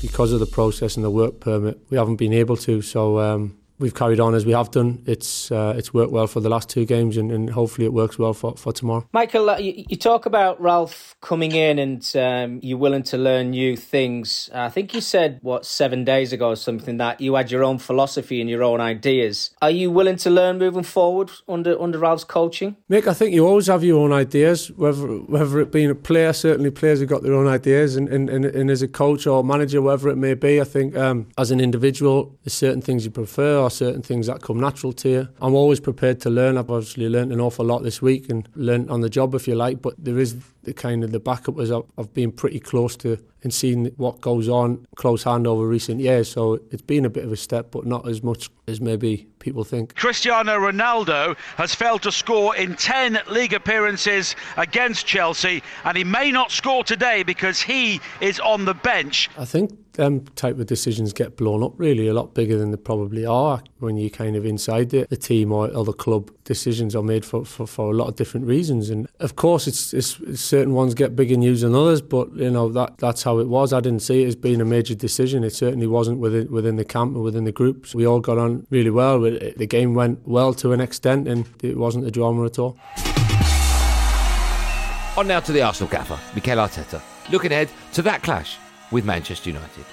Because 0.01 0.33
of 0.33 0.39
the 0.39 0.47
process 0.47 0.95
and 0.95 1.05
the 1.05 1.11
work 1.11 1.39
permit, 1.39 1.77
we 1.91 1.97
haven't 1.97 2.15
been 2.15 2.33
able 2.33 2.57
to, 2.57 2.81
so 2.81 3.19
um, 3.19 3.58
we've 3.79 3.95
carried 3.95 4.19
on 4.19 4.35
as 4.35 4.45
we 4.45 4.51
have 4.51 4.69
done. 4.71 5.01
It's 5.05 5.51
uh, 5.51 5.73
it's 5.77 5.93
worked 5.93 6.11
well 6.11 6.27
for 6.27 6.39
the 6.39 6.49
last 6.49 6.69
two 6.69 6.85
games, 6.85 7.17
and, 7.17 7.31
and 7.31 7.49
hopefully 7.49 7.85
it 7.85 7.93
works 7.93 8.19
well 8.19 8.33
for, 8.33 8.55
for 8.55 8.71
tomorrow. 8.73 9.07
Michael, 9.11 9.49
uh, 9.49 9.57
you, 9.57 9.85
you, 9.87 9.97
talk 9.97 10.25
about 10.25 10.61
Ralf 10.61 11.15
coming 11.21 11.53
in 11.53 11.79
and 11.79 12.15
um, 12.15 12.59
you're 12.61 12.77
willing 12.77 13.03
to 13.03 13.17
learn 13.17 13.51
new 13.51 13.75
things. 13.75 14.49
I 14.53 14.69
think 14.69 14.93
you 14.93 15.01
said 15.01 15.39
what 15.41 15.65
seven 15.65 16.03
days 16.03 16.33
ago 16.33 16.49
or 16.49 16.55
something 16.55 16.97
that 16.97 17.21
you 17.21 17.35
had 17.35 17.51
your 17.51 17.63
own 17.63 17.77
philosophy 17.77 18.41
and 18.41 18.49
your 18.49 18.63
own 18.63 18.81
ideas. 18.81 19.51
Are 19.61 19.71
you 19.71 19.91
willing 19.91 20.17
to 20.17 20.29
learn 20.29 20.57
moving 20.57 20.83
forward 20.83 21.31
under 21.47 21.81
under 21.81 21.99
Ralf's 21.99 22.23
coaching? 22.23 22.75
Mick, 22.89 23.07
I 23.07 23.13
think 23.13 23.33
you 23.33 23.47
always 23.47 23.67
have 23.67 23.83
your 23.83 23.99
own 23.99 24.11
ideas, 24.11 24.71
whether 24.71 25.07
whether 25.07 25.59
it 25.59 25.71
being 25.71 25.89
a 25.89 25.95
player. 25.95 26.33
Certainly, 26.33 26.71
players 26.71 26.99
have 26.99 27.09
got 27.09 27.23
their 27.23 27.33
own 27.33 27.47
ideas, 27.47 27.95
and 27.95 28.09
and, 28.09 28.29
and, 28.29 28.45
and 28.45 28.69
as 28.69 28.81
a 28.81 28.87
coach 28.87 29.25
or 29.25 29.43
manager, 29.43 29.81
whatever 29.81 30.09
it 30.09 30.17
may 30.17 30.33
be, 30.33 30.59
I 30.59 30.63
think 30.63 30.95
um, 30.95 31.27
as 31.37 31.51
an 31.51 31.59
individual, 31.59 32.37
there's 32.43 32.53
certain 32.53 32.81
things 32.81 33.05
you 33.05 33.11
prefer 33.11 33.68
or 33.69 33.71
certain 33.71 34.01
things 34.01 34.27
that 34.27 34.41
come 34.41 34.59
natural 34.59 34.91
to 34.93 35.09
you. 35.09 35.29
I'm 35.41 35.53
always 35.53 35.79
prepared 35.79 36.19
to 36.21 36.29
learn. 36.29 36.57
I've 36.57 36.71
obviously 36.71 37.07
learned 37.07 37.31
an 37.31 37.39
awful 37.39 37.65
lot 37.65 37.83
this 37.83 38.01
week 38.01 38.29
and 38.29 38.49
learned 38.55 38.89
on 38.89 39.01
the 39.01 39.09
job, 39.09 39.35
if 39.35 39.47
you 39.47 39.55
like. 39.55 39.81
But 39.81 39.93
there 39.97 40.17
is 40.17 40.35
the 40.63 40.73
kind 40.73 41.03
of 41.03 41.11
the 41.11 41.19
backup 41.19 41.55
was 41.55 41.71
I've 41.71 42.13
been 42.13 42.31
pretty 42.31 42.59
close 42.59 42.95
to 42.97 43.17
and 43.43 43.53
seen 43.53 43.85
what 43.95 44.19
goes 44.19 44.49
on 44.49 44.85
close 44.95 45.23
hand 45.23 45.47
over 45.47 45.65
recent 45.65 46.01
years. 46.01 46.29
So 46.29 46.59
it's 46.71 46.81
been 46.81 47.05
a 47.05 47.09
bit 47.09 47.23
of 47.23 47.31
a 47.31 47.37
step, 47.37 47.71
but 47.71 47.85
not 47.85 48.07
as 48.07 48.21
much 48.23 48.49
as 48.67 48.81
maybe 48.81 49.27
people 49.39 49.63
think. 49.63 49.95
Cristiano 49.95 50.57
Ronaldo 50.59 51.37
has 51.55 51.73
failed 51.73 52.01
to 52.03 52.11
score 52.11 52.55
in 52.55 52.75
10 52.75 53.19
league 53.29 53.53
appearances 53.53 54.35
against 54.57 55.05
Chelsea, 55.05 55.63
and 55.85 55.97
he 55.97 56.03
may 56.03 56.31
not 56.31 56.51
score 56.51 56.83
today 56.83 57.23
because 57.23 57.61
he 57.61 58.01
is 58.19 58.39
on 58.39 58.65
the 58.65 58.73
bench. 58.73 59.29
I 59.37 59.45
think 59.45 59.71
them 59.99 60.25
type 60.35 60.57
of 60.57 60.65
decisions 60.65 61.13
get 61.13 61.37
blown 61.37 61.61
up 61.61 61.73
really 61.77 62.07
a 62.07 62.13
lot 62.13 62.33
bigger 62.33 62.57
than 62.57 62.71
they 62.71 62.77
probably 62.77 63.25
are 63.25 63.61
when 63.79 63.97
you're 63.97 64.09
kind 64.09 64.35
of 64.35 64.45
inside 64.45 64.89
the, 64.89 65.05
the 65.09 65.17
team 65.17 65.51
or, 65.51 65.67
the 65.67 65.93
club. 65.93 66.31
Decisions 66.43 66.95
are 66.95 67.03
made 67.03 67.23
for, 67.23 67.45
for, 67.45 67.67
for 67.67 67.91
a 67.91 67.95
lot 67.95 68.07
of 68.07 68.15
different 68.15 68.47
reasons, 68.47 68.89
and 68.89 69.07
of 69.19 69.35
course, 69.35 69.67
it's, 69.67 69.93
it's, 69.93 70.19
it's 70.21 70.41
certain 70.41 70.73
ones 70.73 70.95
get 70.95 71.15
bigger 71.15 71.37
news 71.37 71.61
than 71.61 71.75
others. 71.75 72.01
But 72.01 72.33
you 72.33 72.49
know 72.49 72.69
that 72.69 72.97
that's 72.97 73.21
how 73.21 73.37
it 73.37 73.47
was. 73.47 73.71
I 73.71 73.81
didn't 73.81 74.01
see 74.01 74.23
it 74.23 74.27
as 74.27 74.35
being 74.35 74.59
a 74.59 74.65
major 74.65 74.95
decision. 74.95 75.43
It 75.43 75.53
certainly 75.53 75.85
wasn't 75.85 76.19
within 76.19 76.51
within 76.51 76.77
the 76.77 76.85
camp 76.85 77.15
or 77.15 77.21
within 77.21 77.43
the 77.43 77.51
groups. 77.51 77.93
We 77.93 78.07
all 78.07 78.19
got 78.19 78.39
on 78.39 78.65
really 78.71 78.89
well. 78.89 79.19
The 79.19 79.67
game 79.67 79.93
went 79.93 80.27
well 80.27 80.53
to 80.55 80.71
an 80.73 80.81
extent, 80.81 81.27
and 81.27 81.45
it 81.61 81.77
wasn't 81.77 82.07
a 82.07 82.11
drama 82.11 82.45
at 82.45 82.57
all. 82.57 82.79
On 85.17 85.27
now 85.27 85.41
to 85.41 85.51
the 85.51 85.61
Arsenal 85.61 85.91
gaffer, 85.91 86.19
Mikel 86.33 86.57
Arteta. 86.57 87.01
Looking 87.31 87.51
ahead 87.51 87.69
to 87.93 88.01
that 88.01 88.23
clash 88.23 88.57
with 88.91 89.05
Manchester 89.05 89.49
United. 89.49 89.85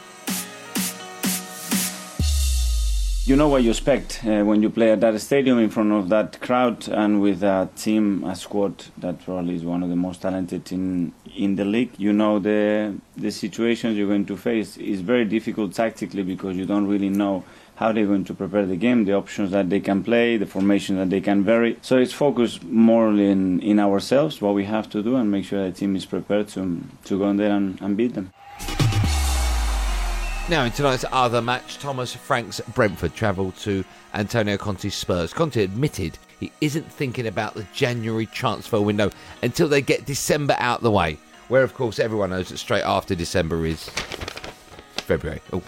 You 3.28 3.34
know 3.34 3.48
what 3.48 3.64
you 3.64 3.70
expect 3.70 4.20
uh, 4.24 4.44
when 4.44 4.62
you 4.62 4.70
play 4.70 4.92
at 4.92 5.00
that 5.00 5.20
stadium 5.20 5.58
in 5.58 5.68
front 5.68 5.90
of 5.90 6.08
that 6.10 6.40
crowd 6.40 6.86
and 6.88 7.20
with 7.20 7.42
a 7.42 7.68
team, 7.74 8.22
a 8.22 8.36
squad 8.36 8.84
that 8.98 9.20
probably 9.24 9.56
is 9.56 9.64
one 9.64 9.82
of 9.82 9.88
the 9.88 9.96
most 9.96 10.22
talented 10.22 10.70
in 10.70 11.12
in 11.34 11.56
the 11.56 11.64
league. 11.64 11.90
You 11.98 12.12
know 12.12 12.38
the 12.38 12.94
the 13.16 13.32
situations 13.32 13.96
you're 13.96 14.06
going 14.06 14.26
to 14.26 14.36
face 14.36 14.76
is 14.76 15.00
very 15.00 15.24
difficult 15.24 15.74
tactically 15.74 16.22
because 16.22 16.56
you 16.56 16.66
don't 16.66 16.86
really 16.86 17.08
know 17.08 17.42
how 17.74 17.90
they're 17.90 18.06
going 18.06 18.24
to 18.26 18.34
prepare 18.34 18.64
the 18.64 18.76
game, 18.76 19.04
the 19.04 19.14
options 19.14 19.50
that 19.50 19.70
they 19.70 19.80
can 19.80 20.04
play, 20.04 20.36
the 20.36 20.46
formation 20.46 20.96
that 20.96 21.10
they 21.10 21.20
can 21.20 21.42
vary. 21.42 21.76
So 21.82 21.98
it's 21.98 22.12
focused 22.12 22.62
more 22.64 23.10
in, 23.10 23.60
in 23.60 23.78
ourselves, 23.78 24.40
what 24.40 24.54
we 24.54 24.64
have 24.64 24.88
to 24.90 25.02
do, 25.02 25.16
and 25.16 25.30
make 25.30 25.44
sure 25.44 25.62
the 25.62 25.72
team 25.72 25.94
is 25.94 26.06
prepared 26.06 26.48
to, 26.50 26.80
to 27.04 27.18
go 27.18 27.28
in 27.28 27.36
there 27.36 27.50
and, 27.50 27.78
and 27.82 27.96
beat 27.96 28.14
them. 28.14 28.30
Now, 30.48 30.62
in 30.62 30.70
tonight's 30.70 31.04
other 31.10 31.42
match, 31.42 31.78
Thomas 31.78 32.14
Frank's 32.14 32.60
Brentford 32.72 33.16
travelled 33.16 33.56
to 33.56 33.84
Antonio 34.14 34.56
Conte's 34.56 34.94
Spurs. 34.94 35.32
Conte 35.32 35.60
admitted 35.60 36.18
he 36.38 36.52
isn't 36.60 36.90
thinking 36.92 37.26
about 37.26 37.54
the 37.54 37.66
January 37.74 38.26
transfer 38.26 38.80
window 38.80 39.10
until 39.42 39.66
they 39.66 39.82
get 39.82 40.06
December 40.06 40.54
out 40.60 40.82
the 40.82 40.90
way, 40.92 41.18
where, 41.48 41.64
of 41.64 41.74
course, 41.74 41.98
everyone 41.98 42.30
knows 42.30 42.50
that 42.50 42.58
straight 42.58 42.84
after 42.84 43.16
December 43.16 43.66
is 43.66 43.88
February. 44.98 45.40
Oh, 45.52 45.64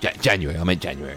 J- 0.00 0.16
January. 0.20 0.58
I 0.58 0.64
meant 0.64 0.82
January. 0.82 1.14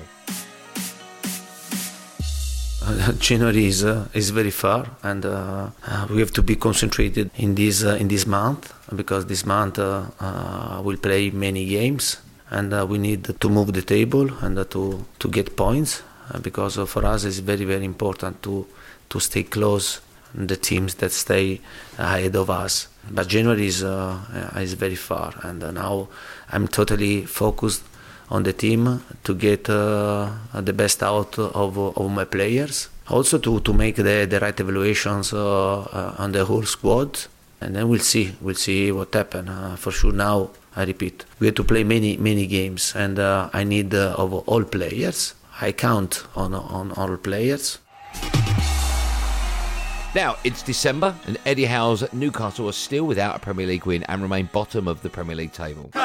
Uh, 2.83 3.11
January 3.19 3.65
is 3.65 3.83
uh, 3.83 4.07
is 4.13 4.29
very 4.29 4.51
far, 4.51 4.85
and 5.01 5.25
uh, 5.25 5.71
uh 5.87 6.07
we 6.11 6.19
have 6.19 6.31
to 6.33 6.43
be 6.43 6.55
concentrated 6.55 7.31
in 7.37 7.55
this 7.55 7.83
uh, 7.83 7.95
in 7.95 8.07
this 8.07 8.27
month 8.27 8.71
because 8.95 9.25
this 9.25 9.47
month 9.47 9.79
we'll 9.79 10.97
play 10.97 11.31
many 11.31 11.65
games 11.65 12.17
and 12.51 12.73
uh, 12.73 12.85
we 12.87 12.97
need 12.97 13.23
to 13.39 13.49
move 13.49 13.73
the 13.73 13.81
table 13.81 14.29
and 14.41 14.59
uh, 14.59 14.65
to 14.65 15.05
to 15.19 15.27
get 15.29 15.55
points 15.55 16.03
uh, 16.33 16.39
because 16.39 16.75
for 16.87 17.05
us 17.05 17.23
it's 17.23 17.39
very 17.39 17.65
very 17.65 17.85
important 17.85 18.43
to 18.43 18.67
to 19.09 19.19
stay 19.19 19.43
close 19.43 20.01
the 20.33 20.55
teams 20.55 20.95
that 20.95 21.11
stay 21.11 21.59
ahead 21.97 22.35
of 22.35 22.49
us. 22.49 22.87
But 23.09 23.27
January 23.27 23.67
is 23.67 23.83
uh, 23.83 24.19
is 24.55 24.73
very 24.73 24.95
far, 24.95 25.33
and 25.43 25.59
now 25.73 26.07
I'm 26.51 26.67
totally 26.67 27.25
focused 27.25 27.83
on 28.29 28.43
the 28.43 28.53
team 28.53 29.03
to 29.23 29.33
get 29.33 29.69
uh, 29.69 30.29
the 30.53 30.73
best 30.73 31.03
out 31.03 31.37
of 31.39 31.77
of 31.77 32.11
my 32.11 32.25
players. 32.25 32.89
Also 33.09 33.39
to, 33.39 33.59
to 33.59 33.73
make 33.73 33.97
the, 33.97 34.25
the 34.29 34.39
right 34.39 34.57
evaluations 34.57 35.33
uh, 35.33 36.15
on 36.17 36.31
the 36.31 36.45
whole 36.45 36.63
squad, 36.63 37.19
and 37.59 37.75
then 37.75 37.89
we'll 37.89 37.99
see 37.99 38.33
we'll 38.39 38.55
see 38.55 38.91
what 38.91 39.13
happens. 39.13 39.49
for 39.79 39.91
sure 39.91 40.13
now 40.13 40.49
I 40.75 40.83
repeat, 40.85 41.25
we 41.39 41.47
have 41.47 41.55
to 41.55 41.63
play 41.63 41.83
many 41.83 42.17
many 42.17 42.47
games, 42.47 42.93
and 42.95 43.19
uh, 43.19 43.49
I 43.53 43.63
need 43.63 43.93
uh, 43.93 44.15
of 44.17 44.33
all 44.33 44.63
players. 44.63 45.35
I 45.59 45.71
count 45.71 46.23
on 46.35 46.53
on 46.53 46.91
all 46.93 47.17
players. 47.17 47.79
Now 50.13 50.37
it's 50.43 50.61
December, 50.63 51.15
and 51.25 51.37
Eddie 51.45 51.65
Howe's 51.65 52.03
Newcastle 52.13 52.67
are 52.67 52.73
still 52.73 53.05
without 53.05 53.35
a 53.35 53.39
Premier 53.39 53.67
League 53.67 53.85
win 53.85 54.03
and 54.03 54.21
remain 54.21 54.49
bottom 54.51 54.87
of 54.87 55.01
the 55.01 55.09
Premier 55.09 55.35
League 55.35 55.53
table. 55.53 55.89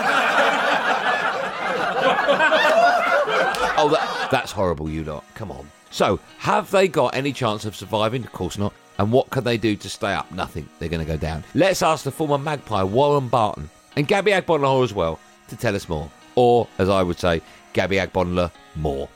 oh, 3.78 3.88
that, 3.92 4.28
that's 4.30 4.52
horrible, 4.52 4.88
you 4.88 5.04
lot. 5.04 5.24
Come 5.34 5.50
on. 5.50 5.68
So, 5.90 6.20
have 6.38 6.70
they 6.70 6.88
got 6.88 7.14
any 7.14 7.32
chance 7.32 7.64
of 7.64 7.74
surviving? 7.74 8.24
Of 8.24 8.32
course 8.32 8.58
not. 8.58 8.72
And 8.98 9.12
what 9.12 9.30
can 9.30 9.44
they 9.44 9.58
do 9.58 9.76
to 9.76 9.88
stay 9.88 10.12
up? 10.12 10.30
Nothing. 10.32 10.68
They're 10.78 10.88
going 10.88 11.04
to 11.04 11.10
go 11.10 11.18
down. 11.18 11.44
Let's 11.54 11.82
ask 11.82 12.04
the 12.04 12.10
former 12.10 12.38
Magpie, 12.38 12.82
Warren 12.82 13.28
Barton, 13.28 13.68
and 13.96 14.06
Gabby 14.06 14.30
Agbonlahor 14.30 14.84
as 14.84 14.94
well 14.94 15.18
to 15.48 15.56
tell 15.56 15.74
us 15.74 15.88
more. 15.88 16.10
Or, 16.34 16.68
as 16.78 16.88
I 16.88 17.02
would 17.02 17.18
say, 17.18 17.40
Gabby 17.72 17.96
Agbonlahor 17.96 18.50
more. 18.74 19.08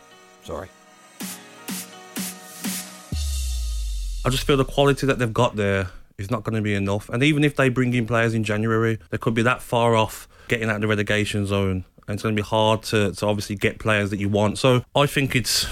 Sorry. 0.43 0.69
I 4.25 4.29
just 4.29 4.45
feel 4.45 4.57
the 4.57 4.65
quality 4.65 5.07
that 5.07 5.19
they've 5.19 5.33
got 5.33 5.57
there 5.57 5.91
is 6.19 6.31
not 6.31 6.45
going 6.45 6.55
to 6.55 6.63
be 6.63 6.75
enough. 6.75 7.09
And 7.09 7.23
even 7.23 7.45
if 7.45 7.57
they 7.57 7.69
bring 7.69 7.95
in 7.95 8.07
players 8.07 8.35
in 8.35 8.45
January, 8.45 8.99
they 9.11 9.19
could 9.19 9.35
be 9.35 9.43
that 9.43 9.63
far 9.63 9.95
off 9.95 10.29
getting 10.49 10.69
out 10.69 10.77
of 10.77 10.81
the 10.83 10.89
relegation 10.89 11.47
zone. 11.47 11.85
And 12.07 12.15
it's 12.15 12.23
going 12.23 12.35
to 12.35 12.43
be 12.43 12.47
hard 12.47 12.83
to, 12.85 13.13
to 13.13 13.27
obviously 13.27 13.57
get 13.57 13.79
players 13.79 14.11
that 14.11 14.19
you 14.19 14.29
want. 14.29 14.59
So 14.59 14.85
I 14.97 15.07
think 15.07 15.37
it's 15.37 15.67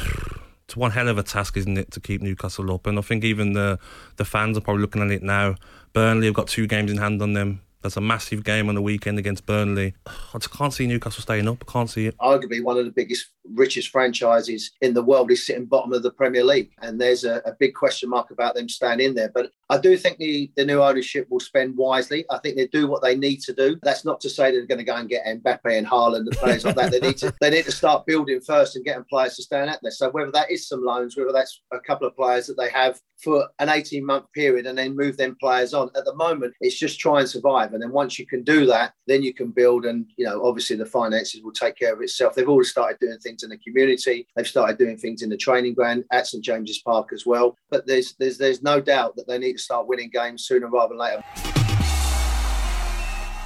it's 0.65 0.77
one 0.77 0.91
hell 0.91 1.09
of 1.09 1.19
a 1.19 1.23
task, 1.23 1.57
isn't 1.57 1.79
it, 1.79 1.91
to 1.93 2.01
keep 2.01 2.21
Newcastle 2.21 2.71
up? 2.73 2.87
And 2.87 2.99
I 2.99 3.03
think 3.03 3.25
even 3.25 3.55
the 3.55 3.79
the 4.17 4.25
fans 4.25 4.57
are 4.57 4.61
probably 4.61 4.83
looking 4.83 5.03
at 5.03 5.11
it 5.11 5.23
now. 5.23 5.57
Burnley 5.93 6.27
have 6.27 6.35
got 6.35 6.47
two 6.47 6.67
games 6.67 6.91
in 6.91 6.99
hand 6.99 7.21
on 7.23 7.33
them. 7.33 7.61
There's 7.83 7.97
a 7.97 8.01
massive 8.01 8.43
game 8.43 8.69
on 8.69 8.75
the 8.75 8.83
weekend 8.83 9.19
against 9.19 9.47
Burnley. 9.47 9.95
I 10.07 10.39
just 10.39 10.53
can't 10.53 10.73
see 10.73 10.87
Newcastle 10.87 11.23
staying 11.23 11.47
up. 11.47 11.65
I 11.69 11.73
can't 11.73 11.89
see 11.89 12.07
it. 12.07 12.17
Arguably 12.19 12.63
one 12.63 12.77
of 12.77 12.85
the 12.85 12.91
biggest, 12.91 13.29
richest 13.55 13.89
franchises 13.89 14.71
in 14.81 14.95
the 14.95 15.03
world 15.03 15.31
is 15.31 15.47
sitting 15.47 15.67
bottom 15.67 15.93
of 15.93 16.03
the 16.03 16.11
Premier 16.11 16.45
League, 16.45 16.71
and 16.83 17.01
there's 17.01 17.25
a, 17.25 17.37
a 17.45 17.53
big 17.59 17.75
question 17.75 18.11
mark 18.11 18.31
about 18.31 18.55
them 18.55 18.69
staying 18.69 19.01
in 19.01 19.15
there. 19.15 19.31
But 19.33 19.51
I 19.71 19.79
do 19.79 19.97
think 19.97 20.19
the, 20.19 20.51
the 20.57 20.65
new 20.65 20.83
ownership 20.83 21.27
will 21.31 21.41
spend 21.41 21.77
wisely. 21.77 22.25
I 22.31 22.39
think 22.39 22.57
they 22.57 22.67
do 22.69 22.87
what 22.87 23.03
they 23.03 23.17
need 23.17 23.41
to 23.41 23.53
do. 23.53 23.79
That's 23.83 24.05
not 24.05 24.21
to 24.21 24.31
say 24.31 24.51
they're 24.51 24.67
going 24.67 24.79
to 24.79 24.85
go 24.85 24.97
and 24.97 25.09
get 25.09 25.27
Mbappe 25.27 25.77
and 25.79 25.87
Haaland 25.87 26.21
and 26.21 26.31
players 26.33 26.65
like 26.65 26.77
that. 26.77 26.91
They 26.91 27.01
need 27.01 27.19
to 27.19 27.35
they 27.41 27.51
need 27.51 27.65
to 27.67 27.73
start 27.73 28.07
building 28.07 28.41
first 28.41 28.77
and 28.77 28.85
getting 28.85 29.05
players 29.05 29.37
to 29.37 29.43
stand 29.43 29.71
out 29.71 29.79
there. 29.83 29.91
So 29.91 30.11
whether 30.11 30.31
that 30.33 30.51
is 30.51 30.69
some 30.69 30.85
loans, 30.85 31.17
whether 31.17 31.33
that's 31.33 31.61
a 31.73 31.81
couple 31.81 32.07
of 32.07 32.17
players 32.17 32.47
that 32.47 32.57
they 32.57 32.71
have 32.71 32.99
for 33.23 33.49
an 33.59 33.69
18 33.69 34.05
month 34.05 34.27
period 34.33 34.67
and 34.67 34.79
then 34.79 34.97
move 34.97 35.17
them 35.17 35.37
players 35.41 35.75
on. 35.75 35.91
At 35.97 36.05
the 36.05 36.15
moment, 36.15 36.55
it's 36.61 36.79
just 36.79 37.01
try 37.01 37.21
and 37.21 37.29
survive. 37.29 37.73
And 37.73 37.83
then 37.83 37.91
once 37.91 38.19
you 38.19 38.27
can 38.27 38.43
do 38.43 38.65
that, 38.67 38.93
then 39.07 39.23
you 39.23 39.35
can 39.35 39.51
build. 39.51 39.87
And, 39.87 40.07
you 40.17 40.25
know, 40.25 40.45
obviously 40.45 40.77
the 40.77 40.87
finances 40.87 41.43
will 41.43 41.53
take 41.53 41.77
care 41.77 41.93
of 41.93 42.01
itself. 42.01 42.35
They've 42.35 42.49
already 42.49 42.69
started 42.69 42.99
doing 43.01 43.19
things 43.19 43.38
in 43.43 43.51
the 43.51 43.59
community. 43.59 44.27
They've 44.37 44.47
started 44.47 44.79
doing 44.79 44.97
things 44.97 45.23
in 45.23 45.31
the 45.31 45.37
training 45.37 45.75
ground 45.75 46.05
at 46.13 46.27
St 46.27 46.43
James's 46.43 46.79
Park 46.79 47.13
as 47.13 47.27
well. 47.27 47.57
But 47.71 47.87
there's, 47.87 48.15
there's, 48.19 48.39
there's 48.39 48.63
no 48.63 48.81
doubt 48.81 49.17
that 49.17 49.27
they 49.27 49.39
need 49.39 49.55
to 49.55 49.59
start 49.59 49.87
winning 49.87 50.11
games 50.13 50.47
sooner 50.47 50.69
rather 50.69 50.91
than 50.91 50.99
later. 50.99 51.23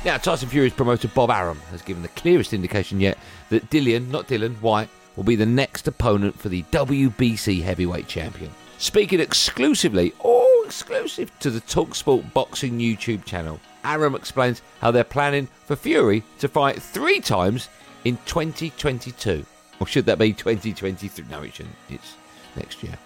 Now, 0.04 0.16
Tyson 0.16 0.48
Fury's 0.48 0.72
promoter 0.72 1.08
Bob 1.08 1.30
Arum 1.30 1.60
has 1.70 1.82
given 1.82 2.02
the 2.02 2.08
clearest 2.08 2.52
indication 2.52 3.00
yet 3.00 3.16
that 3.50 3.70
Dillian, 3.70 4.08
not 4.08 4.26
Dylan, 4.26 4.60
Whyte, 4.60 4.88
will 5.14 5.24
be 5.24 5.36
the 5.36 5.46
next 5.46 5.86
opponent 5.86 6.38
for 6.38 6.48
the 6.48 6.62
WBC 6.64 7.62
heavyweight 7.62 8.08
champion 8.08 8.50
speaking 8.82 9.20
exclusively, 9.20 10.12
all 10.18 10.64
exclusive 10.64 11.30
to 11.38 11.50
the 11.50 11.60
Talksport 11.60 12.32
Boxing 12.32 12.80
YouTube 12.80 13.24
channel. 13.24 13.60
Arum 13.84 14.16
explains 14.16 14.60
how 14.80 14.90
they're 14.90 15.04
planning 15.04 15.46
for 15.66 15.76
Fury 15.76 16.24
to 16.40 16.48
fight 16.48 16.82
three 16.82 17.20
times 17.20 17.68
in 18.04 18.18
2022. 18.26 19.46
Or 19.82 19.86
should 19.88 20.06
that 20.06 20.20
be 20.20 20.32
2023? 20.32 21.24
No, 21.28 21.42
it 21.42 21.54
shouldn't. 21.54 21.74
It's 21.90 22.14
next 22.54 22.84
year. 22.84 22.96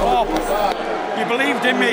Oh, 0.00 0.24
you 1.18 1.26
believed 1.26 1.66
in 1.66 1.78
me. 1.78 1.90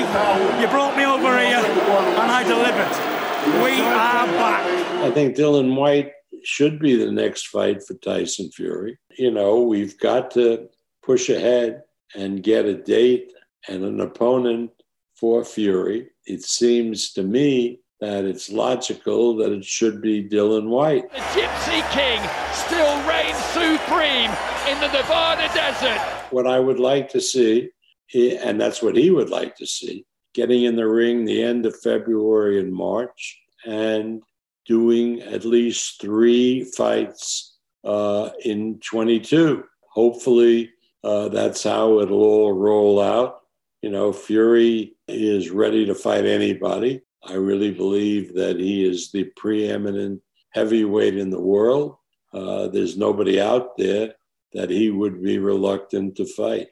You 0.62 0.68
brought 0.70 0.96
me 0.96 1.04
over 1.04 1.38
here, 1.38 1.58
and 1.58 2.32
I 2.32 2.44
delivered. 2.44 3.62
We 3.62 3.82
are 3.82 4.26
back. 4.26 4.66
I 5.04 5.12
think 5.12 5.36
Dylan 5.36 5.76
Whyte 5.76 6.14
should 6.46 6.80
be 6.80 6.96
the 6.96 7.12
next 7.12 7.48
fight 7.48 7.84
for 7.84 7.96
Tyson 7.96 8.52
Fury. 8.52 8.98
You 9.18 9.32
know, 9.32 9.64
we've 9.64 10.00
got 10.00 10.32
to 10.32 10.70
push 11.04 11.28
ahead 11.28 11.82
and 12.16 12.42
get 12.42 12.64
a 12.64 12.76
date 12.76 13.34
and 13.68 13.84
an 13.84 14.00
opponent 14.00 14.72
for 15.16 15.44
Fury. 15.44 16.12
It 16.26 16.44
seems 16.44 17.12
to 17.16 17.24
me 17.24 17.82
that 18.02 18.24
it's 18.24 18.50
logical 18.50 19.36
that 19.38 19.52
it 19.52 19.66
should 19.66 20.02
be 20.02 20.28
Dylan 20.28 20.68
Whyte. 20.68 21.12
The 21.12 21.18
Gypsy 21.18 21.92
King 21.92 22.22
still 22.54 22.96
reigns 23.08 23.38
supreme 23.52 24.32
in 24.70 24.80
the 24.80 24.88
Nevada 24.88 25.50
desert. 25.54 26.00
What 26.32 26.48
I 26.48 26.60
would 26.60 26.80
like 26.80 27.10
to 27.10 27.22
see, 27.22 27.70
and 28.14 28.60
that's 28.60 28.82
what 28.82 28.96
he 28.96 29.12
would 29.12 29.30
like 29.30 29.56
to 29.58 29.66
see, 29.66 30.06
getting 30.34 30.64
in 30.64 30.76
the 30.76 30.88
ring 30.88 31.26
the 31.26 31.44
end 31.44 31.66
of 31.66 31.80
February 31.82 32.60
and 32.60 32.74
March 32.74 33.40
and 33.66 34.22
doing 34.66 35.22
at 35.22 35.44
least 35.44 36.00
three 36.00 36.64
fights 36.64 37.58
uh, 37.84 38.30
in 38.46 38.80
22. 38.80 39.64
Hopefully, 39.92 40.72
uh, 41.04 41.28
that's 41.30 41.64
how 41.64 42.00
it'll 42.00 42.24
all 42.24 42.54
roll 42.54 43.02
out. 43.02 43.40
You 43.82 43.90
know, 43.90 44.14
Fury 44.14 44.96
is 45.08 45.50
ready 45.50 45.86
to 45.86 45.96
fight 45.96 46.26
anybody. 46.26 47.02
I 47.24 47.34
really 47.34 47.72
believe 47.72 48.34
that 48.36 48.60
he 48.60 48.88
is 48.88 49.12
the 49.12 49.26
preeminent 49.36 50.22
heavyweight 50.52 51.18
in 51.18 51.30
the 51.30 51.42
world. 51.42 51.98
Uh, 52.34 52.68
there's 52.68 52.98
nobody 52.98 53.42
out 53.42 53.78
there 53.78 54.14
that 54.54 54.70
he 54.70 54.90
would 54.90 55.22
be 55.22 55.38
reluctant 55.38 56.16
to 56.18 56.26
fight. 56.26 56.70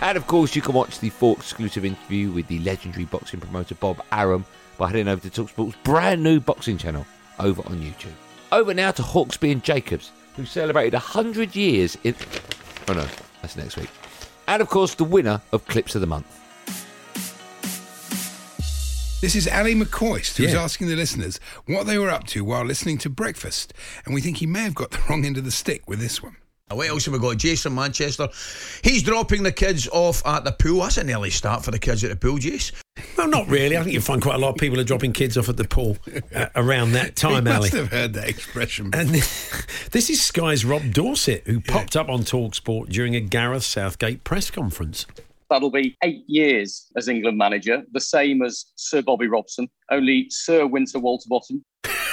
And 0.00 0.16
of 0.16 0.26
course, 0.26 0.54
you 0.54 0.62
can 0.62 0.74
watch 0.74 1.00
the 1.00 1.10
full 1.10 1.34
exclusive 1.36 1.84
interview 1.84 2.30
with 2.30 2.46
the 2.48 2.58
legendary 2.60 3.06
boxing 3.06 3.40
promoter 3.40 3.74
Bob 3.74 4.02
Arum 4.12 4.44
by 4.78 4.88
heading 4.88 5.08
over 5.08 5.26
to 5.28 5.42
Talksport's 5.42 5.76
brand 5.84 6.22
new 6.22 6.38
boxing 6.38 6.76
channel 6.76 7.06
over 7.38 7.62
on 7.66 7.80
YouTube. 7.80 8.12
Over 8.52 8.74
now 8.74 8.90
to 8.92 9.02
Hawksbee 9.02 9.52
and 9.52 9.62
Jacobs, 9.62 10.12
who 10.36 10.44
celebrated 10.44 10.92
100 10.94 11.56
years 11.56 11.96
in. 12.04 12.14
Oh 12.88 12.92
no, 12.92 13.06
that's 13.42 13.56
next 13.56 13.76
week. 13.76 13.90
And 14.48 14.62
of 14.62 14.68
course, 14.68 14.94
the 14.94 15.04
winner 15.04 15.40
of 15.52 15.66
Clips 15.66 15.94
of 15.94 16.00
the 16.02 16.06
Month. 16.06 16.45
This 19.26 19.34
is 19.34 19.48
Ally 19.48 19.72
McCoist, 19.74 20.36
who's 20.36 20.52
Yeah. 20.52 20.62
asking 20.62 20.86
the 20.86 20.94
listeners 20.94 21.40
what 21.64 21.88
they 21.88 21.98
were 21.98 22.10
up 22.10 22.28
to 22.28 22.44
while 22.44 22.64
listening 22.64 22.96
to 22.98 23.10
breakfast. 23.10 23.74
And 24.04 24.14
we 24.14 24.20
think 24.20 24.36
he 24.36 24.46
may 24.46 24.62
have 24.62 24.76
got 24.76 24.92
the 24.92 25.00
wrong 25.10 25.24
end 25.26 25.36
of 25.36 25.44
the 25.44 25.50
stick 25.50 25.82
with 25.88 25.98
this 25.98 26.22
one. 26.22 26.36
What 26.70 26.86
else 26.88 27.06
have 27.06 27.12
we 27.14 27.18
got? 27.18 27.36
Jason 27.36 27.74
Manchester. 27.74 28.28
He's 28.84 29.02
dropping 29.02 29.42
the 29.42 29.50
kids 29.50 29.88
off 29.90 30.24
at 30.24 30.44
the 30.44 30.52
pool. 30.52 30.82
That's 30.82 30.98
an 30.98 31.10
early 31.10 31.30
start 31.30 31.64
for 31.64 31.72
the 31.72 31.78
kids 31.80 32.04
at 32.04 32.10
the 32.10 32.14
pool, 32.16 32.38
Jace. 32.38 32.70
Well, 33.18 33.26
not 33.26 33.48
really. 33.48 33.76
I 33.76 33.82
think 33.82 33.94
you 33.94 34.00
find 34.00 34.22
quite 34.22 34.36
a 34.36 34.38
lot 34.38 34.50
of 34.50 34.56
people 34.58 34.78
are 34.78 34.84
dropping 34.84 35.12
kids 35.12 35.36
off 35.36 35.48
at 35.48 35.56
the 35.56 35.66
pool 35.66 35.96
uh, 36.32 36.46
around 36.54 36.92
that 36.92 37.16
time, 37.24 37.46
he 37.46 37.50
Ali. 37.52 37.60
must 37.62 37.72
have 37.72 37.90
heard 37.90 38.12
that 38.14 38.28
expression. 38.28 38.90
And 38.92 39.08
this 39.90 40.08
is 40.08 40.22
Sky's 40.22 40.64
Rob 40.64 40.92
Dorsett, 40.92 41.42
who 41.48 41.60
popped 41.60 41.96
up 41.96 42.08
on 42.08 42.20
Talksport 42.22 42.90
during 42.90 43.16
a 43.16 43.20
Gareth 43.20 43.64
Southgate 43.64 44.22
press 44.22 44.52
conference. 44.52 45.04
That'll 45.50 45.70
be 45.70 45.96
eight 46.02 46.24
years 46.26 46.86
as 46.96 47.08
England 47.08 47.38
manager, 47.38 47.82
the 47.92 48.00
same 48.00 48.42
as 48.42 48.66
Sir 48.76 49.02
Bobby 49.02 49.28
Robson, 49.28 49.68
only 49.90 50.26
Sir 50.30 50.66
Winter 50.66 50.98
Walterbottom. 50.98 51.62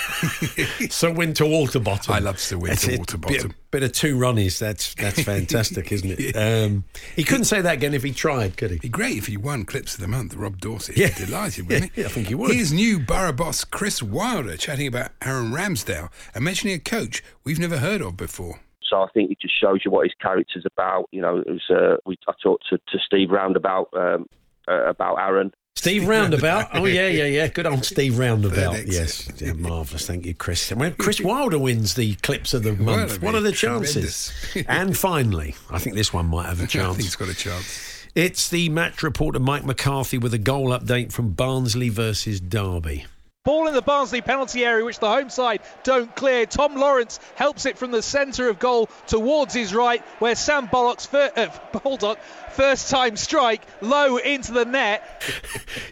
Sir 0.90 1.12
Winter 1.12 1.46
Waterbottom. 1.46 2.10
I 2.10 2.20
love 2.20 2.40
Sir 2.40 2.58
Winter 2.58 2.92
Waterbottom. 2.92 3.48
Bit, 3.48 3.72
bit 3.72 3.84
of 3.84 3.92
two 3.94 4.16
Ronnies. 4.18 4.60
That's 4.60 4.94
that's 4.96 5.22
fantastic, 5.24 5.92
isn't 5.92 6.12
it? 6.18 6.36
Um, 6.36 6.86
he 7.16 7.24
couldn't 7.24 7.46
say 7.46 7.62
that 7.62 7.74
again 7.74 7.94
if 7.94 8.04
he 8.04 8.12
tried, 8.12 8.58
could 8.58 8.72
he? 8.72 8.80
Be 8.80 8.90
great 8.90 9.18
if 9.18 9.28
he 9.28 9.38
won 9.38 9.66
Clips 9.66 9.96
of 9.96 10.02
the 10.02 10.08
Month, 10.08 10.36
Rob 10.36 10.60
Dorsett. 10.60 10.98
Yeah. 10.98 11.14
Delighted, 11.18 11.68
wouldn't 11.68 11.92
he? 11.94 11.94
Yeah, 12.02 12.08
I 12.08 12.10
think 12.10 12.28
he 12.28 12.36
would. 12.36 12.54
Here's 12.54 12.74
new 12.74 13.00
Boro 13.00 13.32
boss 13.34 13.64
Chris 13.64 14.02
Wilder 14.02 14.58
chatting 14.58 14.88
about 14.88 15.12
Aaron 15.22 15.52
Ramsdale 15.52 16.10
and 16.34 16.44
mentioning 16.44 16.76
a 16.76 16.80
coach 16.80 17.24
we've 17.44 17.60
never 17.60 17.78
heard 17.78 18.02
of 18.02 18.18
before. 18.18 18.60
So 18.94 19.02
I 19.02 19.08
think 19.12 19.32
it 19.32 19.40
just 19.42 19.60
shows 19.60 19.80
you 19.84 19.90
what 19.90 20.06
his 20.06 20.14
character's 20.22 20.66
about. 20.68 21.08
You 21.12 21.22
know, 21.22 21.38
it 21.38 21.50
was 21.50 21.64
uh, 21.68 21.98
we 22.06 22.16
I 22.28 22.34
talked 22.44 22.66
to, 22.70 22.78
to 22.78 23.00
Steve 23.04 23.32
Roundabout 23.32 23.90
um, 23.94 24.28
uh, 24.68 24.86
about 24.86 25.16
Aaron. 25.16 25.52
Steve 25.76 26.08
Roundabout. 26.08 26.70
Oh 26.74 26.86
yeah, 26.86 27.08
yeah, 27.08 27.26
yeah. 27.26 27.48
Good 27.48 27.66
old 27.66 27.84
Steve 27.86 28.20
Roundabout. 28.20 28.76
Third 28.76 28.88
Yes, 28.88 29.28
yeah, 29.42 29.54
marvelous. 29.54 30.06
Thank 30.06 30.28
you, 30.28 30.36
Chris. 30.36 30.70
And 30.70 30.80
when 30.80 30.94
Chris 30.94 31.20
Wilder 31.20 31.58
wins 31.58 31.96
the 31.96 32.14
clips 32.16 32.54
of 32.54 32.62
the 32.62 32.74
month, 32.74 33.08
that'd 33.08 33.24
what 33.24 33.34
are 33.34 33.42
the 33.42 33.52
chances? 33.52 34.32
and 34.68 34.96
finally, 34.96 35.56
I 35.72 35.80
think 35.80 35.96
this 35.96 36.14
one 36.14 36.28
might 36.28 36.46
have 36.46 36.60
a 36.60 36.64
I 36.66 36.68
chance. 36.68 36.96
think 36.96 37.06
he's 37.06 37.16
got 37.16 37.30
a 37.30 37.34
chance. 37.34 38.06
It's 38.14 38.48
the 38.48 38.70
match 38.70 39.02
reporter 39.02 39.40
Mike 39.40 39.66
McCarthy 39.66 40.20
with 40.20 40.36
a 40.36 40.38
goal 40.38 40.68
update 40.70 41.12
from 41.12 41.32
Barnsley 41.32 41.90
versus 41.90 42.40
Derby. 42.40 43.08
Ball 43.44 43.68
in 43.68 43.74
the 43.74 43.82
Barnsley 43.82 44.22
penalty 44.22 44.64
area, 44.64 44.86
which 44.86 45.00
the 45.00 45.10
home 45.10 45.30
side 45.30 45.60
don't 45.84 46.16
clear. 46.16 46.46
Tom 46.46 46.78
Lawrence 46.78 47.20
helps 47.36 47.66
it 47.66 47.78
from 47.78 47.92
the 47.92 48.02
centre 48.02 48.48
of 48.48 48.58
goal 48.58 48.90
towards 49.06 49.54
his 49.54 49.76
right, 49.76 50.02
where 50.20 50.34
Sam 50.34 50.68
Bullock's 50.68 51.06
fir- 51.06 51.30
uh, 51.36 51.48
Baldock 51.84 52.20
first 52.52 52.90
time 52.90 53.18
strike 53.18 53.62
low 53.82 54.16
into 54.16 54.54
the 54.54 54.64
net. 54.66 55.24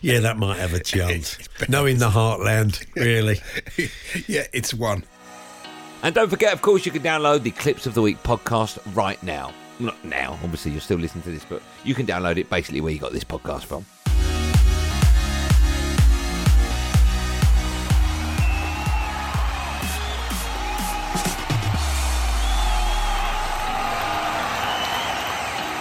Yeah, 0.04 0.20
that 0.22 0.38
might 0.38 0.58
have 0.58 0.74
a 0.74 0.80
chance. 0.80 1.38
Knowing 1.70 2.00
the 2.00 2.10
heartland, 2.10 2.84
really. 2.96 3.40
yeah, 4.28 4.48
it's 4.52 4.74
one. 4.74 5.04
And 6.02 6.16
don't 6.16 6.30
forget, 6.30 6.54
of 6.54 6.62
course, 6.64 6.86
you 6.88 6.92
can 6.92 7.04
download 7.04 7.44
the 7.44 7.52
Clips 7.52 7.86
of 7.86 7.94
the 7.94 8.02
Week 8.02 8.22
podcast 8.24 8.80
right 8.96 9.22
now. 9.22 9.54
Not 9.80 10.04
now, 10.04 10.40
obviously, 10.44 10.72
you're 10.72 10.82
still 10.82 10.98
listening 10.98 11.24
to 11.26 11.30
this, 11.32 11.46
but 11.46 11.62
you 11.84 11.94
can 11.94 12.08
download 12.08 12.38
it 12.38 12.50
basically 12.50 12.82
where 12.82 12.92
you 12.92 13.00
got 13.00 13.12
this 13.12 13.24
podcast 13.24 13.66
from. 13.66 13.86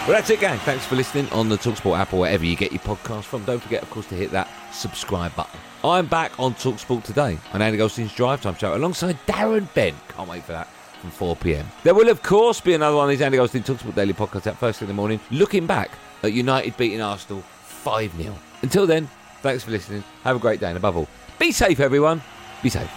Well, 0.07 0.17
that's 0.17 0.31
it, 0.31 0.41
gang. 0.41 0.59
Thanks 0.61 0.85
for 0.87 0.97
listening 0.97 1.29
on 1.29 1.49
the 1.49 1.57
Talksport 1.57 1.99
app 1.99 2.13
or 2.13 2.21
wherever 2.21 2.45
you 2.45 2.57
get 2.57 2.73
your 2.73 2.81
podcast 2.81 3.25
from. 3.25 3.45
Don't 3.45 3.63
forget, 3.63 3.83
of 3.83 3.91
course, 3.91 4.07
to 4.07 4.15
hit 4.15 4.31
that 4.31 4.49
subscribe 4.73 5.35
button. 5.37 5.61
I'm 5.85 6.07
back 6.07 6.33
on 6.41 6.55
Talksport 6.55 7.05
today 7.05 7.39
on 7.53 7.63
Andy 7.63 7.79
Goldstein's 7.79 8.15
Drive 8.15 8.41
Time 8.41 8.57
Show 8.57 8.75
alongside 8.75 9.19
Darren 9.27 9.73
Bent. 9.75 9.97
Can't 10.09 10.29
wait 10.29 10.43
for 10.43 10.53
that 10.53 10.69
from 11.01 11.11
4 11.11 11.37
pm. 11.37 11.67
There 11.85 11.95
will, 11.95 12.09
of 12.09 12.23
course, 12.23 12.61
be 12.61 12.73
another 12.73 12.97
one 12.97 13.05
of 13.05 13.11
these 13.11 13.21
Andy 13.21 13.37
Goldstein 13.37 13.63
Talksport 13.63 13.95
Daily 13.95 14.15
podcasts 14.15 14.47
at 14.47 14.57
first 14.57 14.79
thing 14.79 14.89
in 14.89 14.97
the 14.97 15.01
morning, 15.01 15.21
looking 15.31 15.67
back 15.67 15.91
at 16.23 16.33
United 16.33 16.77
beating 16.77 17.03
Arsenal 17.03 17.43
5 17.43 18.17
0. 18.17 18.35
Until 18.63 18.87
then, 18.87 19.09
thanks 19.43 19.65
for 19.65 19.71
listening. 19.71 20.03
Have 20.25 20.35
a 20.35 20.41
great 20.41 20.61
day, 20.61 20.69
and 20.69 20.77
above 20.77 20.97
all, 20.97 21.09
be 21.39 21.53
safe, 21.53 21.79
everyone. 21.79 22.23
Be 22.63 22.71
safe. 22.71 22.91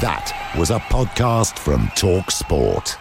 That 0.00 0.52
was 0.58 0.70
a 0.70 0.78
podcast 0.80 1.58
from 1.58 1.90
Talk 1.94 2.30
Sport. 2.30 2.98